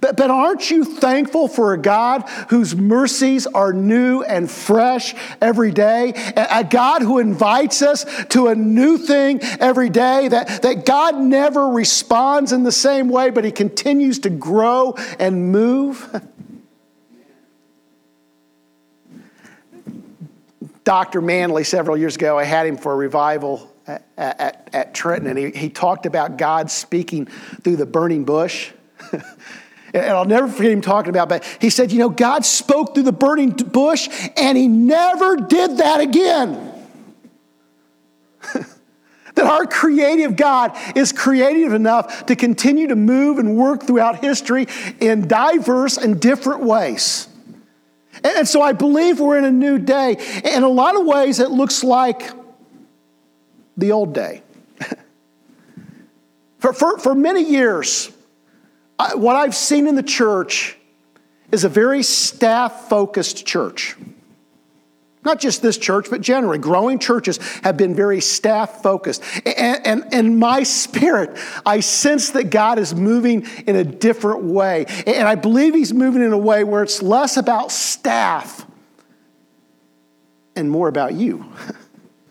But, 0.00 0.16
but 0.16 0.30
aren't 0.30 0.70
you 0.70 0.84
thankful 0.84 1.46
for 1.46 1.74
a 1.74 1.78
God 1.78 2.28
whose 2.48 2.74
mercies 2.74 3.46
are 3.46 3.72
new 3.72 4.22
and 4.22 4.50
fresh 4.50 5.14
every 5.40 5.72
day? 5.72 6.14
A, 6.36 6.64
God 6.64 7.02
who 7.02 7.18
invites 7.18 7.82
us 7.82 8.06
to 8.30 8.48
a 8.48 8.54
new 8.54 8.96
thing 8.96 9.40
every 9.42 9.90
day? 9.90 10.28
That, 10.28 10.62
that 10.62 10.86
God 10.86 11.18
never 11.18 11.68
responds 11.68 12.52
in 12.52 12.62
the 12.62 12.72
same 12.72 13.08
way, 13.10 13.30
but 13.30 13.44
He 13.44 13.52
continues 13.52 14.20
to 14.20 14.30
grow 14.30 14.94
and 15.18 15.52
move? 15.52 16.08
Dr. 20.84 21.20
Manley, 21.20 21.64
several 21.64 21.96
years 21.96 22.16
ago, 22.16 22.38
I 22.38 22.44
had 22.44 22.66
him 22.66 22.76
for 22.78 22.92
a 22.92 22.96
revival 22.96 23.70
at, 23.86 24.06
at, 24.16 24.70
at 24.72 24.94
Trenton, 24.94 25.28
and 25.28 25.38
he, 25.38 25.50
he 25.50 25.68
talked 25.68 26.06
about 26.06 26.38
God 26.38 26.70
speaking 26.70 27.26
through 27.26 27.76
the 27.76 27.86
burning 27.86 28.24
bush. 28.24 28.72
And 29.92 30.06
I'll 30.06 30.24
never 30.24 30.48
forget 30.48 30.72
him 30.72 30.80
talking 30.80 31.10
about, 31.10 31.28
but 31.28 31.44
he 31.60 31.70
said, 31.70 31.90
You 31.92 31.98
know, 31.98 32.08
God 32.08 32.44
spoke 32.44 32.94
through 32.94 33.04
the 33.04 33.12
burning 33.12 33.50
bush 33.50 34.08
and 34.36 34.56
he 34.56 34.68
never 34.68 35.36
did 35.36 35.78
that 35.78 36.00
again. 36.00 36.72
that 39.34 39.46
our 39.46 39.66
creative 39.66 40.36
God 40.36 40.76
is 40.96 41.12
creative 41.12 41.72
enough 41.72 42.26
to 42.26 42.36
continue 42.36 42.88
to 42.88 42.96
move 42.96 43.38
and 43.38 43.56
work 43.56 43.82
throughout 43.82 44.20
history 44.20 44.66
in 45.00 45.26
diverse 45.26 45.96
and 45.96 46.20
different 46.20 46.62
ways. 46.62 47.28
And 48.22 48.46
so 48.46 48.60
I 48.60 48.72
believe 48.72 49.18
we're 49.18 49.38
in 49.38 49.44
a 49.44 49.50
new 49.50 49.78
day. 49.78 50.16
In 50.44 50.62
a 50.62 50.68
lot 50.68 50.98
of 50.98 51.06
ways, 51.06 51.40
it 51.40 51.50
looks 51.50 51.82
like 51.82 52.30
the 53.76 53.92
old 53.92 54.12
day. 54.12 54.42
for, 56.58 56.72
for, 56.72 56.98
for 56.98 57.14
many 57.14 57.42
years, 57.42 58.10
what 59.14 59.36
I've 59.36 59.54
seen 59.54 59.86
in 59.86 59.94
the 59.94 60.02
church 60.02 60.76
is 61.52 61.64
a 61.64 61.68
very 61.68 62.02
staff 62.02 62.88
focused 62.88 63.46
church. 63.46 63.96
Not 65.22 65.38
just 65.38 65.60
this 65.60 65.76
church, 65.76 66.06
but 66.08 66.22
generally, 66.22 66.56
growing 66.58 66.98
churches 66.98 67.36
have 67.62 67.76
been 67.76 67.94
very 67.94 68.22
staff 68.22 68.82
focused. 68.82 69.22
And, 69.44 69.86
and, 69.86 70.14
and 70.14 70.38
my 70.38 70.62
spirit, 70.62 71.36
I 71.66 71.80
sense 71.80 72.30
that 72.30 72.44
God 72.44 72.78
is 72.78 72.94
moving 72.94 73.46
in 73.66 73.76
a 73.76 73.84
different 73.84 74.44
way. 74.44 74.86
And 75.06 75.28
I 75.28 75.34
believe 75.34 75.74
He's 75.74 75.92
moving 75.92 76.22
in 76.22 76.32
a 76.32 76.38
way 76.38 76.64
where 76.64 76.82
it's 76.82 77.02
less 77.02 77.36
about 77.36 77.70
staff 77.70 78.64
and 80.56 80.70
more 80.70 80.88
about 80.88 81.12
you. 81.12 81.44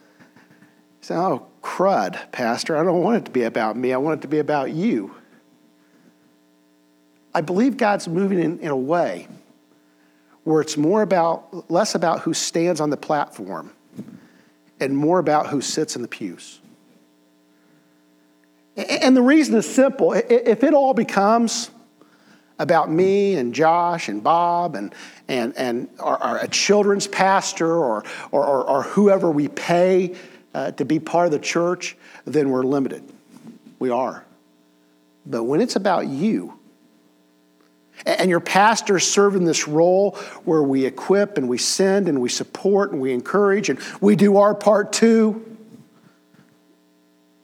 so, 1.02 1.16
oh, 1.16 1.48
crud, 1.62 2.32
Pastor, 2.32 2.76
I 2.76 2.84
don't 2.84 3.04
want 3.04 3.18
it 3.18 3.26
to 3.26 3.32
be 3.32 3.44
about 3.44 3.78
me, 3.78 3.94
I 3.94 3.98
want 3.98 4.20
it 4.20 4.22
to 4.24 4.28
be 4.28 4.40
about 4.40 4.72
you. 4.72 5.14
I 7.40 7.42
believe 7.42 7.78
God's 7.78 8.06
moving 8.06 8.38
in, 8.38 8.60
in 8.60 8.68
a 8.68 8.76
way 8.76 9.26
where 10.44 10.60
it's 10.60 10.76
more 10.76 11.02
about, 11.02 11.72
less 11.72 11.96
about 11.96 12.20
who 12.20 12.34
stands 12.34 12.82
on 12.82 12.90
the 12.90 12.98
platform 12.98 13.72
and 14.82 14.98
more 14.98 15.20
about 15.20 15.48
who 15.48 15.62
sits 15.62 15.96
in 15.96 16.02
the 16.02 16.10
pews. 16.10 16.60
And 18.76 19.16
the 19.16 19.22
reason 19.22 19.56
is 19.56 19.74
simple. 19.74 20.12
If 20.12 20.66
it 20.66 20.74
all 20.74 20.94
becomes 20.94 21.72
about 22.60 22.92
me 22.92 23.36
and 23.36 23.56
Josh 23.56 24.10
and 24.10 24.22
Bob 24.22 24.76
and, 24.76 24.94
and, 25.30 25.56
and 25.56 25.88
our, 25.98 26.18
our 26.18 26.38
a 26.40 26.48
children's 26.50 27.08
pastor 27.08 27.74
or, 27.74 28.04
or, 28.32 28.46
or, 28.46 28.64
or 28.66 28.84
whoever 28.84 29.32
we 29.32 29.48
pay 29.48 30.14
uh, 30.54 30.72
to 30.72 30.84
be 30.84 31.00
part 31.00 31.28
of 31.28 31.32
the 31.32 31.40
church, 31.40 31.96
then 32.26 32.50
we're 32.50 32.64
limited. 32.64 33.02
We 33.80 33.92
are. 33.92 34.26
But 35.26 35.46
when 35.46 35.62
it's 35.62 35.78
about 35.78 36.08
you, 36.08 36.59
and 38.06 38.30
your 38.30 38.40
pastors 38.40 39.06
serve 39.06 39.36
in 39.36 39.44
this 39.44 39.68
role 39.68 40.12
where 40.46 40.64
we 40.64 40.86
equip 40.86 41.38
and 41.38 41.50
we 41.50 41.58
send 41.58 42.08
and 42.08 42.22
we 42.22 42.30
support 42.30 42.92
and 42.92 43.02
we 43.02 43.14
encourage 43.14 43.70
and 43.70 43.80
we 44.02 44.16
do 44.16 44.38
our 44.38 44.56
part 44.56 44.94
too. 44.94 45.46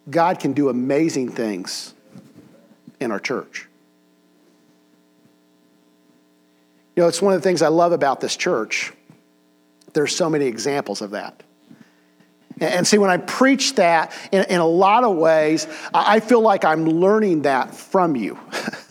God 0.09 0.39
can 0.39 0.53
do 0.53 0.69
amazing 0.69 1.29
things 1.29 1.93
in 2.99 3.11
our 3.11 3.19
church. 3.19 3.67
You 6.95 7.03
know, 7.03 7.09
it's 7.09 7.21
one 7.21 7.33
of 7.33 7.41
the 7.41 7.43
things 7.43 7.61
I 7.61 7.67
love 7.67 7.91
about 7.91 8.21
this 8.21 8.35
church. 8.35 8.93
There's 9.93 10.15
so 10.15 10.29
many 10.29 10.45
examples 10.45 11.01
of 11.01 11.11
that. 11.11 11.41
And 12.61 12.87
see, 12.87 12.97
when 12.97 13.09
I 13.09 13.17
preach 13.17 13.75
that, 13.75 14.13
in, 14.31 14.45
in 14.45 14.61
a 14.61 14.65
lot 14.65 15.03
of 15.03 15.17
ways, 15.17 15.67
I 15.93 16.21
feel 16.21 16.39
like 16.39 16.63
I'm 16.63 16.85
learning 16.85 17.41
that 17.41 17.75
from 17.75 18.15
you. 18.15 18.39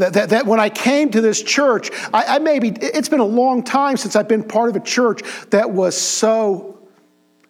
That, 0.00 0.14
that, 0.14 0.30
that, 0.30 0.46
when 0.46 0.58
I 0.58 0.70
came 0.70 1.10
to 1.10 1.20
this 1.20 1.42
church, 1.42 1.90
I, 2.12 2.36
I 2.36 2.38
maybe, 2.38 2.70
it's 2.70 3.10
been 3.10 3.20
a 3.20 3.24
long 3.24 3.62
time 3.62 3.98
since 3.98 4.16
I've 4.16 4.28
been 4.28 4.42
part 4.42 4.70
of 4.70 4.76
a 4.76 4.80
church 4.80 5.20
that 5.50 5.70
was 5.70 5.94
so, 5.94 6.78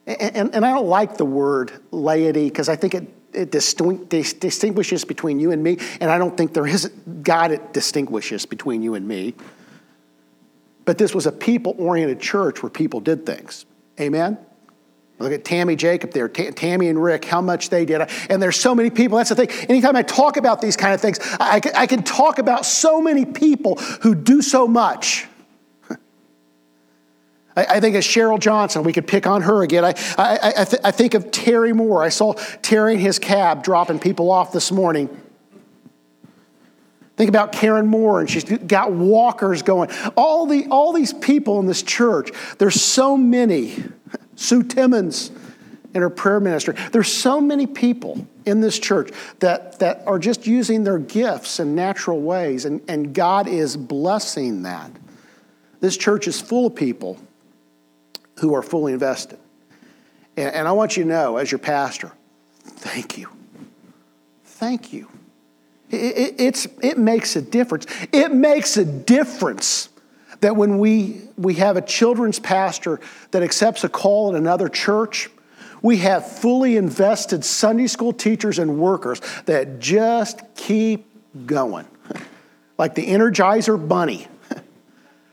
and, 0.04 0.52
and 0.52 0.66
I 0.66 0.72
don't 0.72 0.88
like 0.88 1.16
the 1.16 1.24
word 1.24 1.72
laity 1.92 2.48
because 2.48 2.68
I 2.68 2.74
think 2.74 2.94
it, 2.96 3.06
it 3.32 3.52
distinguishes 3.52 5.04
between 5.04 5.38
you 5.38 5.52
and 5.52 5.62
me, 5.62 5.78
and 6.00 6.10
I 6.10 6.18
don't 6.18 6.36
think 6.36 6.52
there 6.52 6.66
is 6.66 6.88
God 7.22 7.52
it 7.52 7.72
distinguishes 7.72 8.46
between 8.46 8.82
you 8.82 8.96
and 8.96 9.06
me. 9.06 9.34
But 10.84 10.98
this 10.98 11.14
was 11.14 11.26
a 11.26 11.32
people 11.32 11.76
oriented 11.78 12.18
church 12.18 12.64
where 12.64 12.70
people 12.70 12.98
did 12.98 13.24
things. 13.24 13.64
Amen? 14.00 14.38
Look 15.20 15.33
at 15.33 15.44
Tammy 15.44 15.76
Jacob 15.76 16.12
there, 16.12 16.30
T- 16.30 16.50
Tammy 16.50 16.88
and 16.88 17.00
Rick, 17.00 17.26
how 17.26 17.42
much 17.42 17.68
they 17.68 17.85
did. 17.85 18.09
And 18.30 18.42
there's 18.42 18.56
so 18.56 18.74
many 18.74 18.88
people. 18.88 19.18
That's 19.18 19.28
the 19.28 19.35
thing. 19.35 19.50
Anytime 19.68 19.94
I 19.94 20.02
talk 20.02 20.38
about 20.38 20.62
these 20.62 20.78
kind 20.78 20.94
of 20.94 21.00
things, 21.02 21.18
I, 21.38 21.61
I 21.76 21.87
can 21.87 22.02
talk 22.02 22.38
about 22.38 22.64
so 22.64 23.02
many 23.02 23.26
people 23.26 23.76
who 23.76 24.14
do 24.14 24.40
so 24.40 24.66
much. 24.66 25.26
I, 27.56 27.80
think 27.80 27.96
of 27.96 28.02
Cheryl 28.02 28.40
Johnson. 28.40 28.83
We 28.83 28.94
could 28.94 29.06
pick 29.06 29.26
on 29.26 29.42
her 29.42 29.62
again. 29.62 29.85
I, 29.85 29.92
I, 30.16 30.52
I, 30.56 30.64
th- 30.64 30.83
I 30.83 30.90
think 30.90 31.12
of 31.12 31.30
Terry 31.30 31.74
Moore. 31.74 32.02
I 32.02 32.09
saw 32.09 32.33
Terry 32.62 32.94
in 32.94 33.00
his 33.00 33.18
cab 33.18 33.62
dropping 33.62 33.98
people 33.98 34.30
off 34.30 34.52
this 34.52 34.72
morning. 34.72 35.14
Think 37.16 37.28
about 37.28 37.52
Karen 37.52 37.87
Moore, 37.87 38.20
and 38.20 38.30
she's 38.30 38.44
got 38.44 38.92
walkers 38.92 39.61
going. 39.61 39.90
All, 40.16 40.46
the, 40.46 40.66
all 40.70 40.94
these 40.94 41.12
people 41.12 41.61
in 41.61 41.66
this 41.66 41.83
church, 41.83 42.30
there's 42.56 42.80
so 42.80 43.18
many 43.18 43.74
Sue 44.40 44.62
Timmons 44.62 45.31
in 45.92 46.00
her 46.00 46.09
prayer 46.09 46.40
ministry. 46.40 46.74
There's 46.92 47.12
so 47.12 47.42
many 47.42 47.66
people 47.66 48.26
in 48.46 48.62
this 48.62 48.79
church 48.79 49.12
that, 49.40 49.79
that 49.81 50.03
are 50.07 50.18
just 50.18 50.46
using 50.46 50.83
their 50.83 50.98
gifts 50.98 51.61
in 51.61 51.74
natural 51.74 52.22
ways, 52.22 52.64
and, 52.64 52.81
and 52.88 53.14
God 53.14 53.48
is 53.48 53.76
blessing 53.76 54.62
that. 54.62 54.90
This 55.81 55.96
church 55.96 56.26
is 56.26 56.40
full 56.40 56.68
of 56.68 56.74
people 56.74 57.18
who 58.38 58.55
are 58.55 58.62
fully 58.62 58.94
invested. 58.94 59.38
And, 60.38 60.55
and 60.55 60.68
I 60.68 60.72
want 60.72 60.96
you 60.96 61.03
to 61.03 61.09
know, 61.09 61.37
as 61.37 61.53
your 61.53 61.59
pastor, 61.59 62.11
thank 62.64 63.18
you. 63.18 63.29
Thank 64.44 64.92
you. 64.92 65.07
It, 65.90 65.96
it, 65.96 66.35
it's, 66.38 66.66
it 66.83 66.96
makes 66.96 67.37
a 67.37 67.42
difference. 67.42 67.87
It 68.11 68.33
makes 68.33 68.79
a 68.79 68.87
difference 68.87 69.89
that 70.40 70.57
when 70.57 70.79
we, 70.79 71.22
we 71.37 71.55
have 71.55 71.76
a 71.76 71.83
children's 71.83 72.38
pastor 72.38 73.00
that 73.31 73.42
accepts 73.42 73.85
a 73.85 73.88
call 73.88 74.31
in 74.31 74.37
another 74.37 74.68
church, 74.68 75.29
we 75.83 75.98
have 75.98 76.31
fully 76.31 76.76
invested 76.76 77.44
Sunday 77.44 77.87
school 77.87 78.12
teachers 78.12 78.59
and 78.59 78.79
workers 78.79 79.20
that 79.46 79.79
just 79.79 80.40
keep 80.55 81.07
going, 81.46 81.87
like 82.79 82.94
the 82.94 83.07
Energizer 83.07 83.88
Bunny. 83.88 84.29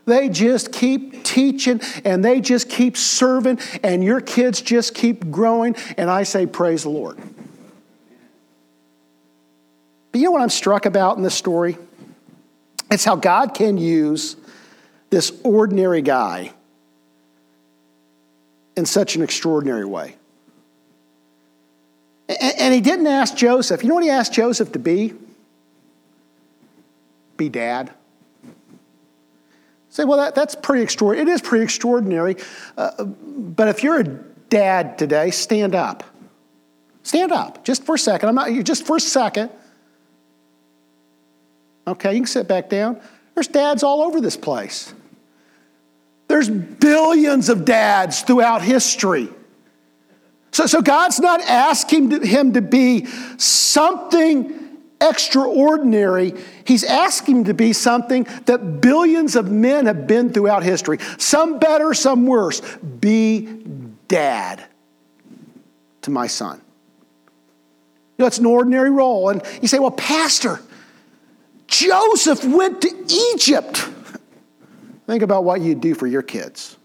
They 0.06 0.30
just 0.30 0.72
keep 0.72 1.26
teaching 1.26 1.82
and 2.06 2.24
they 2.24 2.40
just 2.40 2.70
keep 2.70 2.96
serving, 2.96 3.60
and 3.84 4.02
your 4.02 4.22
kids 4.22 4.62
just 4.62 4.96
keep 4.96 5.30
growing. 5.32 5.76
And 5.98 6.10
I 6.10 6.24
say, 6.24 6.46
Praise 6.46 6.84
the 6.84 6.90
Lord. 6.90 7.18
But 10.14 10.22
you 10.22 10.28
know 10.28 10.32
what 10.32 10.42
I'm 10.42 10.50
struck 10.50 10.86
about 10.86 11.18
in 11.18 11.24
this 11.24 11.36
story? 11.36 11.78
It's 12.90 13.04
how 13.04 13.18
God 13.18 13.54
can 13.54 13.78
use 13.78 14.38
this 15.10 15.32
ordinary 15.44 16.02
guy 16.02 16.52
in 18.76 18.86
such 18.86 19.16
an 19.16 19.24
extraordinary 19.24 19.86
way. 19.86 20.16
And 22.30 22.74
he 22.74 22.82
didn't 22.82 23.08
ask 23.08 23.36
Joseph. 23.36 23.84
You 23.84 23.90
know 23.90 23.96
what 23.96 24.04
he 24.04 24.10
asked 24.10 24.34
Joseph 24.34 24.74
to 24.74 24.80
be? 24.80 25.14
Be 27.38 27.50
dad. 27.50 27.92
Say, 29.90 30.04
well, 30.04 30.18
that, 30.18 30.36
that's 30.36 30.54
pretty 30.54 30.84
extraordinary. 30.84 31.30
It 31.30 31.34
is 31.34 31.42
pretty 31.42 31.64
extraordinary. 31.64 32.36
Uh, 32.78 33.06
but 33.06 33.70
if 33.70 33.82
you're 33.82 34.02
a 34.02 34.04
dad 34.04 34.98
today, 34.98 35.32
stand 35.32 35.74
up. 35.74 36.04
Stand 37.04 37.32
up, 37.32 37.64
just 37.64 37.86
for 37.86 37.96
a 37.96 38.00
second. 38.00 38.30
I'm 38.30 38.36
not, 38.36 38.52
just 38.66 38.86
for 38.86 38.98
a 38.98 39.00
second. 39.00 39.50
Okay, 41.88 42.12
you 42.12 42.20
can 42.20 42.28
sit 42.28 42.48
back 42.48 42.70
down. 42.70 43.00
There's 43.38 43.48
dads 43.48 43.84
all 43.84 44.02
over 44.02 44.20
this 44.20 44.36
place. 44.36 44.92
There's 46.28 46.50
billions 46.50 47.50
of 47.50 47.66
dads 47.66 48.24
throughout 48.24 48.64
history. 48.64 49.30
So, 50.52 50.66
so 50.66 50.82
God's 50.82 51.20
not 51.20 51.42
asking 51.42 52.26
him 52.26 52.54
to 52.54 52.64
be 52.64 53.06
something 53.38 54.80
extraordinary. 55.00 56.34
He's 56.66 56.84
asking 56.84 57.36
him 57.36 57.44
to 57.44 57.54
be 57.54 57.74
something 57.74 58.24
that 58.48 58.82
billions 58.82 59.36
of 59.36 59.52
men 59.52 59.86
have 59.86 60.08
been 60.08 60.34
throughout 60.34 60.64
history. 60.64 60.98
Some 61.20 61.60
better, 61.60 61.94
some 61.94 62.26
worse. 62.26 62.62
Be 62.78 63.42
dad 64.08 64.64
to 66.02 66.10
my 66.10 66.26
son. 66.26 66.60
You 68.18 68.24
know, 68.24 68.26
it's 68.26 68.40
an 68.40 68.48
ordinary 68.48 68.90
role. 68.90 69.30
And 69.30 69.44
you 69.62 69.68
say, 69.68 69.78
well, 69.78 69.92
Pastor, 69.92 70.60
Joseph 71.68 72.44
went 72.44 72.82
to 72.82 72.90
Egypt. 73.34 73.90
Think 75.06 75.24
about 75.24 75.44
what 75.44 75.62
you'd 75.62 75.82
do 75.82 75.94
for 75.94 76.08
your 76.08 76.22
kids. 76.22 76.78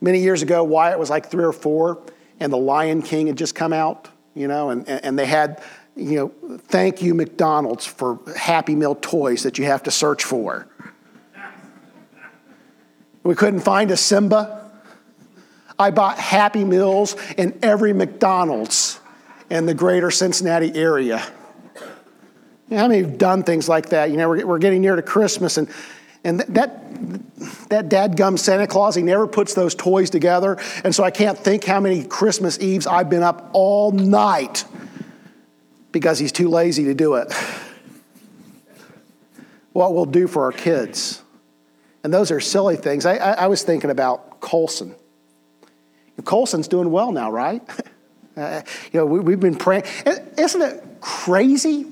Many 0.00 0.20
years 0.20 0.42
ago, 0.42 0.64
Wyatt 0.64 0.98
was 0.98 1.10
like 1.10 1.30
three 1.30 1.44
or 1.44 1.52
four, 1.52 2.02
and 2.40 2.52
The 2.52 2.58
Lion 2.58 3.02
King 3.02 3.28
had 3.28 3.36
just 3.36 3.54
come 3.54 3.72
out, 3.72 4.08
you 4.34 4.48
know, 4.48 4.70
and, 4.70 4.88
and 4.88 5.18
they 5.18 5.26
had, 5.26 5.62
you 5.96 6.32
know, 6.42 6.58
thank 6.58 7.02
you, 7.02 7.14
McDonald's, 7.14 7.86
for 7.86 8.18
Happy 8.36 8.74
Meal 8.74 8.96
toys 8.96 9.44
that 9.44 9.58
you 9.58 9.64
have 9.64 9.84
to 9.84 9.90
search 9.90 10.24
for. 10.24 10.66
We 13.22 13.36
couldn't 13.36 13.60
find 13.60 13.90
a 13.92 13.96
Simba. 13.96 14.70
I 15.78 15.90
bought 15.90 16.18
Happy 16.18 16.64
Meals 16.64 17.16
in 17.36 17.58
every 17.62 17.92
McDonald's 17.92 18.98
in 19.50 19.66
the 19.66 19.74
greater 19.74 20.10
Cincinnati 20.10 20.74
area. 20.74 21.24
You 22.72 22.76
know, 22.76 22.84
how 22.84 22.88
many 22.88 23.02
have 23.02 23.18
done 23.18 23.42
things 23.42 23.68
like 23.68 23.90
that? 23.90 24.10
You 24.10 24.16
know, 24.16 24.30
we're, 24.30 24.46
we're 24.46 24.58
getting 24.58 24.80
near 24.80 24.96
to 24.96 25.02
Christmas, 25.02 25.58
and, 25.58 25.68
and 26.24 26.40
that, 26.40 26.80
that 27.68 27.90
dadgum 27.90 28.38
Santa 28.38 28.66
Claus, 28.66 28.94
he 28.94 29.02
never 29.02 29.26
puts 29.26 29.52
those 29.52 29.74
toys 29.74 30.08
together. 30.08 30.56
And 30.82 30.94
so 30.94 31.04
I 31.04 31.10
can't 31.10 31.36
think 31.36 31.64
how 31.64 31.80
many 31.80 32.02
Christmas 32.02 32.58
Eves 32.60 32.86
I've 32.86 33.10
been 33.10 33.22
up 33.22 33.50
all 33.52 33.92
night 33.92 34.64
because 35.90 36.18
he's 36.18 36.32
too 36.32 36.48
lazy 36.48 36.84
to 36.84 36.94
do 36.94 37.16
it. 37.16 37.30
What 39.74 39.92
we'll 39.92 40.06
do 40.06 40.26
for 40.26 40.44
our 40.44 40.52
kids. 40.52 41.22
And 42.02 42.10
those 42.10 42.30
are 42.30 42.40
silly 42.40 42.76
things. 42.76 43.04
I, 43.04 43.16
I, 43.16 43.32
I 43.32 43.46
was 43.48 43.62
thinking 43.64 43.90
about 43.90 44.40
Colson. 44.40 44.94
Colson's 46.24 46.68
doing 46.68 46.90
well 46.90 47.12
now, 47.12 47.30
right? 47.30 47.62
Uh, 48.34 48.62
you 48.90 48.98
know, 48.98 49.04
we, 49.04 49.32
have 49.34 49.40
been 49.40 49.54
praying. 49.54 49.84
Isn't 50.38 50.62
it 50.62 50.82
crazy 51.02 51.84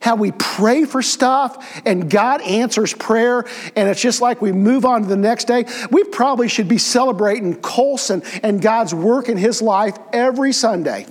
how 0.00 0.16
we 0.16 0.32
pray 0.32 0.84
for 0.84 1.02
stuff 1.02 1.82
and 1.84 2.08
God 2.08 2.40
answers 2.42 2.94
prayer 2.94 3.44
and 3.74 3.88
it's 3.88 4.00
just 4.00 4.20
like 4.20 4.40
we 4.40 4.52
move 4.52 4.84
on 4.84 5.02
to 5.02 5.08
the 5.08 5.16
next 5.16 5.44
day? 5.44 5.64
We 5.90 6.04
probably 6.04 6.48
should 6.48 6.68
be 6.68 6.78
celebrating 6.78 7.56
Colson 7.60 8.22
and 8.42 8.62
God's 8.62 8.94
work 8.94 9.28
in 9.28 9.36
his 9.36 9.60
life 9.60 9.96
every 10.12 10.52
Sunday. 10.52 11.06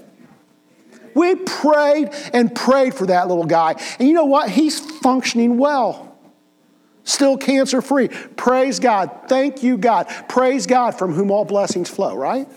We 1.14 1.36
prayed 1.36 2.10
and 2.32 2.54
prayed 2.56 2.94
for 2.94 3.08
that 3.08 3.28
little 3.28 3.46
guy. 3.46 3.76
And 4.00 4.08
you 4.08 4.14
know 4.14 4.26
what? 4.26 4.50
He's 4.50 4.80
functioning 4.80 5.58
well 5.58 6.08
still 7.08 7.38
cancer 7.38 7.82
free. 7.82 8.10
Praise 8.10 8.80
God. 8.80 9.10
Thank 9.28 9.64
you, 9.64 9.78
God. 9.78 10.08
Praise 10.28 10.68
God 10.68 10.92
from 10.92 11.14
whom 11.14 11.32
all 11.32 11.46
blessings 11.46 11.90
flow, 11.90 12.16
right? 12.16 12.48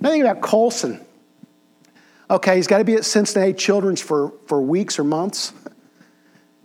Now 0.00 0.10
think 0.10 0.24
about 0.24 0.40
Colson. 0.40 1.04
Okay, 2.32 2.56
he's 2.56 2.66
got 2.66 2.78
to 2.78 2.84
be 2.84 2.94
at 2.94 3.04
Cincinnati 3.04 3.52
Children's 3.52 4.00
for, 4.00 4.32
for 4.46 4.62
weeks 4.62 4.98
or 4.98 5.04
months. 5.04 5.52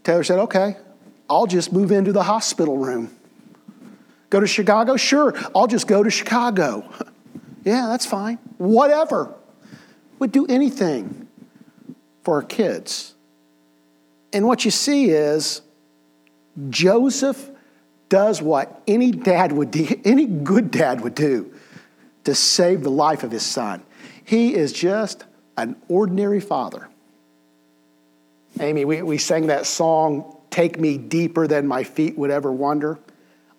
Taylor 0.01 0.23
said, 0.23 0.39
okay, 0.39 0.77
I'll 1.29 1.45
just 1.45 1.73
move 1.73 1.91
into 1.91 2.13
the 2.13 2.23
hospital 2.23 2.77
room. 2.77 3.13
Go 4.29 4.39
to 4.39 4.47
Chicago? 4.47 4.95
Sure, 4.95 5.33
I'll 5.53 5.67
just 5.67 5.85
go 5.85 6.03
to 6.03 6.09
Chicago. 6.09 6.89
yeah, 7.65 7.87
that's 7.87 8.05
fine. 8.05 8.37
Whatever. 8.57 9.33
Would 10.19 10.31
do 10.31 10.45
anything 10.45 11.27
for 12.23 12.35
our 12.35 12.43
kids. 12.43 13.13
And 14.31 14.47
what 14.47 14.63
you 14.63 14.71
see 14.71 15.09
is 15.09 15.61
Joseph 16.69 17.51
does 18.07 18.41
what 18.41 18.81
any 18.87 19.11
dad 19.11 19.51
would 19.51 19.71
do, 19.71 19.99
any 20.05 20.27
good 20.27 20.71
dad 20.71 21.01
would 21.01 21.13
do 21.13 21.53
to 22.23 22.33
save 22.33 22.83
the 22.83 22.89
life 22.89 23.23
of 23.23 23.31
his 23.31 23.45
son. 23.45 23.83
He 24.23 24.55
is 24.55 24.71
just 24.71 25.25
an 25.57 25.75
ordinary 25.89 26.39
father. 26.39 26.87
Amy, 28.59 28.85
we, 28.85 29.01
we 29.01 29.17
sang 29.17 29.47
that 29.47 29.65
song, 29.65 30.37
Take 30.49 30.79
Me 30.79 30.97
Deeper 30.97 31.47
Than 31.47 31.67
My 31.67 31.83
Feet 31.83 32.17
Would 32.17 32.31
Ever 32.31 32.51
Wander. 32.51 32.97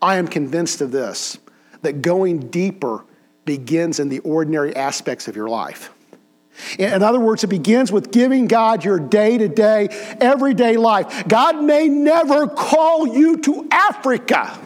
I 0.00 0.16
am 0.16 0.28
convinced 0.28 0.80
of 0.80 0.90
this 0.90 1.38
that 1.82 2.02
going 2.02 2.50
deeper 2.50 3.04
begins 3.44 4.00
in 4.00 4.08
the 4.08 4.18
ordinary 4.20 4.74
aspects 4.74 5.28
of 5.28 5.37
your 5.37 5.48
life. 5.48 5.90
In 6.78 7.02
other 7.02 7.20
words, 7.20 7.44
it 7.44 7.48
begins 7.48 7.92
with 7.92 8.11
giving 8.11 8.48
God 8.48 8.84
your 8.84 8.98
day 8.98 9.38
to 9.38 9.48
day, 9.48 9.88
everyday 10.20 10.76
life. 10.76 11.26
God 11.28 11.62
may 11.62 11.88
never 11.88 12.48
call 12.48 13.06
you 13.06 13.37
to 13.38 13.68
Africa, 13.70 14.58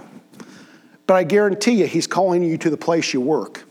but 1.07 1.15
I 1.15 1.25
guarantee 1.25 1.73
you, 1.73 1.87
He's 1.87 2.07
calling 2.07 2.43
you 2.43 2.57
to 2.59 2.71
the 2.71 2.79
place 2.79 3.13
you 3.13 3.21
work. 3.21 3.65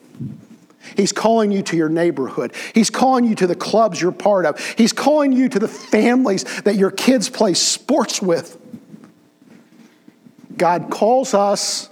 He's 0.96 1.12
calling 1.12 1.52
you 1.52 1.62
to 1.64 1.78
your 1.78 1.90
neighborhood. 1.90 2.54
He's 2.74 2.90
calling 2.90 3.26
you 3.26 3.36
to 3.36 3.48
the 3.48 3.56
clubs 3.56 4.02
you're 4.02 4.12
part 4.12 4.46
of. 4.46 4.60
He's 4.78 4.94
calling 4.94 5.32
you 5.32 5.50
to 5.50 5.60
the 5.60 5.68
families 5.68 6.44
that 6.62 6.76
your 6.76 6.92
kids 6.92 7.30
play 7.30 7.54
sports 7.54 8.22
with. 8.22 8.58
God 10.58 10.90
calls 10.90 11.34
us 11.34 11.92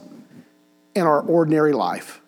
in 0.95 1.03
our 1.03 1.21
ordinary 1.21 1.73
life. 1.73 2.21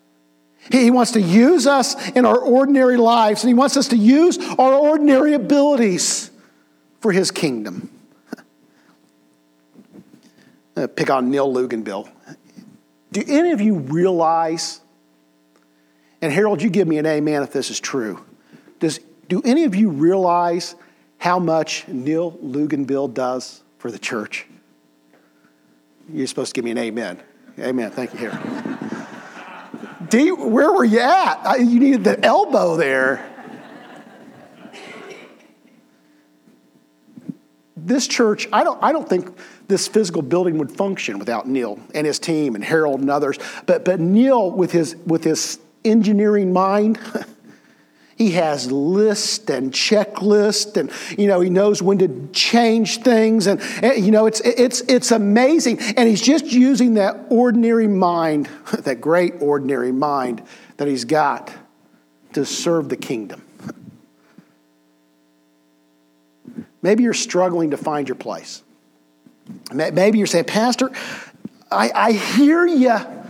He 0.72 0.92
wants 0.92 1.12
to 1.12 1.22
use 1.22 1.66
us 1.68 2.10
in 2.12 2.26
our 2.26 2.38
ordinary 2.38 2.98
lives, 2.98 3.44
and 3.44 3.50
He 3.50 3.54
wants 3.54 3.78
us 3.78 3.90
to 3.90 3.98
use 3.98 4.38
our 4.58 4.74
ordinary 4.74 5.34
abilities 5.34 6.32
for 7.00 7.12
His 7.12 7.32
kingdom. 7.32 7.90
Uh, 10.74 10.88
pick 10.88 11.10
on 11.10 11.30
Neil 11.30 11.54
Luganbill. 11.54 12.10
Do 13.12 13.22
any 13.28 13.52
of 13.52 13.60
you 13.60 13.76
realize, 13.76 14.80
and 16.22 16.32
Harold, 16.32 16.62
you 16.62 16.70
give 16.70 16.88
me 16.88 16.98
an 16.98 17.06
amen 17.06 17.44
if 17.44 17.52
this 17.52 17.70
is 17.70 17.80
true. 17.80 18.24
Does, 18.80 19.00
do 19.28 19.42
any 19.44 19.64
of 19.64 19.76
you 19.76 19.90
realize 19.90 20.76
how 21.18 21.40
much 21.40 21.88
Neil 21.88 22.32
Luganbill 22.44 23.14
does 23.14 23.64
for 23.80 23.92
the 23.92 24.00
church? 24.00 24.46
You're 26.12 26.28
supposed 26.28 26.54
to 26.54 26.58
give 26.58 26.66
me 26.66 26.72
an 26.72 26.78
amen. 26.78 27.22
Amen. 27.60 27.92
Thank 27.92 28.14
you, 28.14 28.20
Harold 28.20 28.42
where 30.12 30.72
were 30.72 30.84
you 30.84 31.00
at? 31.00 31.60
You 31.60 31.80
needed 31.80 32.04
the 32.04 32.24
elbow 32.24 32.76
there. 32.76 33.28
This 37.78 38.08
church, 38.08 38.48
I 38.54 38.64
don't, 38.64 38.82
I 38.84 38.92
don't 38.92 39.08
think 39.08 39.36
this 39.68 39.88
physical 39.88 40.22
building 40.22 40.58
would 40.60 40.72
function 40.72 41.18
without 41.18 41.48
Neil 41.48 41.80
and 41.96 42.06
his 42.06 42.20
team 42.20 42.56
and 42.56 42.64
Harold 42.64 43.00
and 43.00 43.10
others. 43.10 43.40
But, 43.66 43.86
but 43.86 44.00
Neil, 44.00 44.52
with 44.52 44.72
his, 44.72 44.96
with 45.06 45.24
his 45.24 45.60
engineering 45.84 46.54
mind, 46.54 47.00
He 48.22 48.34
has 48.34 48.72
lists 48.72 49.50
and 49.50 49.72
checklists, 49.72 50.78
and 50.78 50.92
you 51.20 51.26
know 51.26 51.42
he 51.42 51.50
knows 51.50 51.82
when 51.82 51.98
to 51.98 52.30
change 52.32 53.00
things, 53.00 53.48
and, 53.48 53.60
and 53.82 54.06
you 54.06 54.12
know 54.12 54.28
it's 54.28 54.42
it's 54.42 54.82
it's 54.82 55.10
amazing. 55.10 55.80
And 55.98 56.08
he's 56.08 56.22
just 56.22 56.46
using 56.46 56.94
that 56.94 57.18
ordinary 57.32 57.88
mind, 57.88 58.48
that 58.78 59.02
great 59.02 59.42
ordinary 59.42 59.92
mind 59.92 60.44
that 60.78 60.88
he's 60.88 61.04
got 61.04 61.52
to 62.34 62.46
serve 62.46 62.90
the 62.90 62.96
kingdom. 62.96 63.42
Maybe 66.84 67.02
you're 67.02 67.16
struggling 67.16 67.72
to 67.72 67.78
find 67.78 68.08
your 68.08 68.18
place. 68.18 68.62
Maybe 69.74 70.20
you're 70.20 70.28
saying, 70.28 70.46
Pastor, 70.46 70.92
I, 71.72 71.90
I 71.96 72.12
hear 72.12 72.68
you 72.68 73.21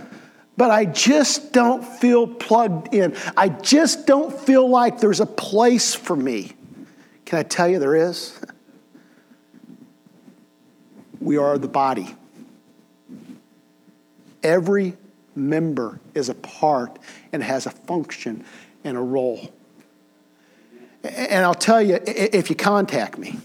but 0.56 0.70
I 0.70 0.84
just 0.84 1.52
don't 1.52 1.84
feel 1.84 2.26
plugged 2.26 2.94
in. 2.94 3.16
I 3.36 3.48
just 3.48 4.06
don't 4.06 4.38
feel 4.38 4.68
like 4.68 5.00
there's 5.00 5.20
a 5.20 5.26
place 5.26 5.94
for 5.94 6.14
me. 6.16 6.52
Can 7.24 7.38
I 7.38 7.42
tell 7.42 7.68
you 7.68 7.78
there 7.78 7.96
is? 7.96 8.38
We 11.20 11.36
are 11.36 11.56
the 11.56 11.68
body. 11.68 12.14
Every 14.42 14.96
member 15.34 16.00
is 16.14 16.28
a 16.28 16.34
part 16.34 16.98
and 17.32 17.42
has 17.42 17.66
a 17.66 17.70
function 17.70 18.44
and 18.84 18.96
a 18.96 19.00
role. 19.00 19.50
And 21.04 21.44
I'll 21.44 21.54
tell 21.54 21.80
you, 21.80 21.98
if 22.06 22.50
you 22.50 22.56
contact 22.56 23.18
me, 23.18 23.38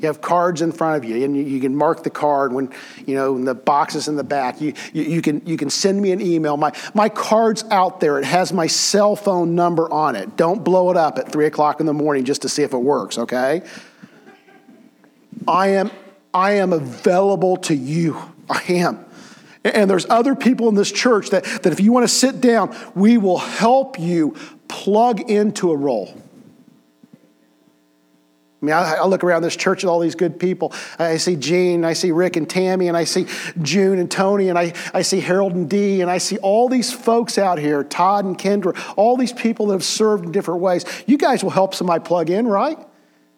you 0.00 0.06
have 0.06 0.20
cards 0.20 0.62
in 0.62 0.72
front 0.72 1.02
of 1.02 1.08
you, 1.08 1.24
and 1.24 1.36
you 1.36 1.60
can 1.60 1.76
mark 1.76 2.02
the 2.02 2.10
card 2.10 2.52
when, 2.52 2.72
you 3.06 3.14
know, 3.14 3.42
the 3.42 3.54
boxes 3.54 4.08
in 4.08 4.16
the 4.16 4.24
back. 4.24 4.60
You, 4.60 4.72
you, 4.92 5.02
you, 5.02 5.22
can, 5.22 5.42
you 5.44 5.56
can 5.56 5.68
send 5.68 6.00
me 6.00 6.12
an 6.12 6.20
email. 6.22 6.56
My, 6.56 6.72
my 6.94 7.08
card's 7.08 7.64
out 7.70 8.00
there. 8.00 8.18
It 8.18 8.24
has 8.24 8.52
my 8.52 8.66
cell 8.66 9.14
phone 9.14 9.54
number 9.54 9.92
on 9.92 10.16
it. 10.16 10.36
Don't 10.36 10.64
blow 10.64 10.90
it 10.90 10.96
up 10.96 11.18
at 11.18 11.30
3 11.30 11.46
o'clock 11.46 11.80
in 11.80 11.86
the 11.86 11.92
morning 11.92 12.24
just 12.24 12.42
to 12.42 12.48
see 12.48 12.62
if 12.62 12.72
it 12.72 12.78
works, 12.78 13.18
okay? 13.18 13.62
I 15.46 15.68
am, 15.68 15.90
I 16.32 16.52
am 16.52 16.72
available 16.72 17.58
to 17.58 17.74
you. 17.74 18.16
I 18.48 18.62
am. 18.68 19.04
And 19.64 19.90
there's 19.90 20.06
other 20.08 20.34
people 20.34 20.68
in 20.68 20.74
this 20.74 20.90
church 20.90 21.30
that, 21.30 21.44
that 21.44 21.72
if 21.72 21.80
you 21.80 21.92
want 21.92 22.04
to 22.04 22.14
sit 22.14 22.40
down, 22.40 22.74
we 22.94 23.18
will 23.18 23.38
help 23.38 23.98
you 23.98 24.34
plug 24.68 25.30
into 25.30 25.70
a 25.70 25.76
role. 25.76 26.14
I 28.60 28.66
mean, 28.66 28.74
I, 28.74 28.96
I, 28.96 29.06
look 29.06 29.24
around 29.24 29.40
this 29.40 29.56
church 29.56 29.84
at 29.84 29.88
all 29.88 30.00
these 30.00 30.14
good 30.14 30.38
people. 30.38 30.74
I 30.98 31.16
see 31.16 31.34
Gene, 31.34 31.82
I 31.82 31.94
see 31.94 32.10
Rick 32.12 32.36
and 32.36 32.48
Tammy, 32.48 32.88
and 32.88 32.96
I 32.96 33.04
see 33.04 33.26
June 33.62 33.98
and 33.98 34.10
Tony, 34.10 34.50
and 34.50 34.58
I, 34.58 34.74
I 34.92 35.00
see 35.00 35.20
Harold 35.20 35.54
and 35.54 35.68
Dee, 35.68 36.02
and 36.02 36.10
I 36.10 36.18
see 36.18 36.36
all 36.38 36.68
these 36.68 36.92
folks 36.92 37.38
out 37.38 37.58
here, 37.58 37.82
Todd 37.82 38.26
and 38.26 38.36
Kendra, 38.36 38.78
all 38.96 39.16
these 39.16 39.32
people 39.32 39.68
that 39.68 39.74
have 39.74 39.84
served 39.84 40.26
in 40.26 40.32
different 40.32 40.60
ways. 40.60 40.84
You 41.06 41.16
guys 41.16 41.42
will 41.42 41.50
help 41.50 41.74
somebody 41.74 42.04
plug 42.04 42.28
in, 42.28 42.46
right? 42.46 42.78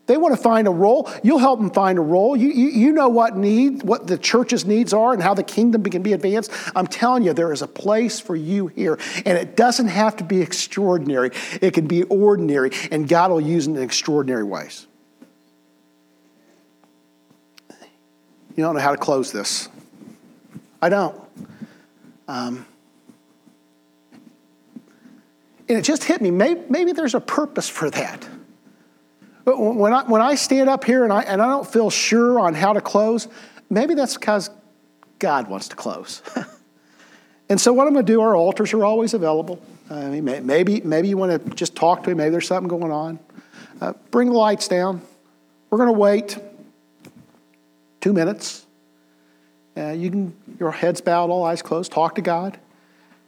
They 0.07 0.17
want 0.17 0.35
to 0.35 0.43
find 0.43 0.67
a 0.67 0.73
role. 0.73 1.09
You'll 1.23 1.39
help 1.39 1.61
them 1.61 1.71
find 1.71 1.97
a 1.97 2.03
role. 2.03 2.37
You, 2.37 2.49
you, 2.49 2.69
you 2.71 2.93
know 2.93 3.09
what 3.09 3.37
need, 3.37 3.85
what 3.85 4.09
the 4.09 4.19
church's 4.19 4.67
needs 4.67 4.93
are, 4.93 5.13
and 5.13 5.23
how 5.23 5.35
the 5.35 5.45
kingdom 5.45 5.85
can 5.85 6.03
be 6.03 6.13
advanced. 6.13 6.51
I'm 6.75 6.89
telling 6.89 7.23
you, 7.23 7.33
there 7.33 7.53
is 7.53 7.63
a 7.63 7.69
place 7.69 8.19
for 8.19 8.35
you 8.35 8.67
here, 8.67 8.99
and 9.25 9.39
it 9.39 9.57
doesn't 9.57 9.87
have 9.87 10.17
to 10.17 10.25
be 10.25 10.41
extraordinary. 10.41 11.31
It 11.61 11.75
can 11.75 11.87
be 11.87 12.03
ordinary, 12.03 12.73
and 12.91 13.09
God 13.09 13.31
will 13.31 13.41
use 13.41 13.69
it 13.69 13.71
in 13.71 13.83
extraordinary 13.83 14.43
ways. 14.43 14.89
You 18.57 18.65
don't 18.65 18.75
know 18.75 18.81
how 18.81 18.93
to 18.93 18.97
close 18.97 19.33
this. 19.33 19.69
I 20.81 20.89
don't. 20.89 21.21
Um, 22.29 22.67
And 25.73 25.79
it 25.79 25.85
just 25.85 26.05
hit 26.05 26.21
me. 26.21 26.31
Maybe, 26.31 26.61
maybe 26.69 26.93
there's 26.93 27.15
a 27.15 27.21
purpose 27.21 27.67
for 27.67 27.89
that. 27.89 28.29
But 29.47 29.59
when 29.59 29.95
I, 29.95 30.05
when 30.05 30.21
I 30.21 30.35
stand 30.35 30.69
up 30.69 30.85
here 30.85 31.03
and 31.03 31.11
I, 31.11 31.23
and 31.23 31.41
I 31.41 31.47
don't 31.47 31.67
feel 31.67 31.89
sure 31.89 32.39
on 32.39 32.53
how 32.53 32.75
to 32.75 32.83
close, 32.83 33.27
maybe 33.71 33.95
that's 33.95 34.19
because 34.19 34.51
God 35.19 35.49
wants 35.49 35.69
to 35.69 35.77
close. 35.77 36.21
and 37.49 37.59
so, 37.59 37.73
what 37.73 37.87
I'm 37.87 37.95
going 37.95 38.05
to 38.05 38.13
do, 38.13 38.21
our 38.21 38.37
altars 38.37 38.75
are 38.75 38.85
always 38.85 39.15
available. 39.15 39.63
I 39.89 40.09
mean, 40.09 40.47
maybe, 40.47 40.83
maybe 40.83 41.09
you 41.09 41.17
want 41.17 41.43
to 41.43 41.55
just 41.55 41.75
talk 41.75 42.03
to 42.03 42.11
me, 42.11 42.15
maybe 42.17 42.31
there's 42.31 42.47
something 42.47 42.69
going 42.69 42.93
on. 42.93 43.19
Uh, 43.81 43.95
bring 44.11 44.29
the 44.29 44.37
lights 44.37 44.69
down. 44.69 45.01
We're 45.71 45.79
going 45.79 45.93
to 45.93 45.99
wait 45.99 46.39
two 48.03 48.13
minutes. 48.13 48.67
Uh, 49.75 49.93
you 49.93 50.11
can, 50.11 50.37
your 50.61 50.71
head's 50.71 51.01
bowed, 51.01 51.31
all 51.31 51.45
eyes 51.45 51.63
closed, 51.63 51.91
talk 51.91 52.17
to 52.17 52.21
God, 52.21 52.59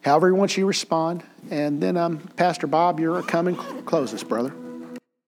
however 0.03 0.27
He 0.27 0.33
wants 0.35 0.59
you 0.59 0.65
to 0.65 0.67
respond. 0.67 1.23
And 1.51 1.83
then, 1.83 1.97
um, 1.97 2.19
Pastor 2.37 2.67
Bob, 2.67 3.01
you're 3.01 3.23
coming. 3.23 3.57
Close 3.57 4.13
this, 4.13 4.23
brother. 4.23 4.53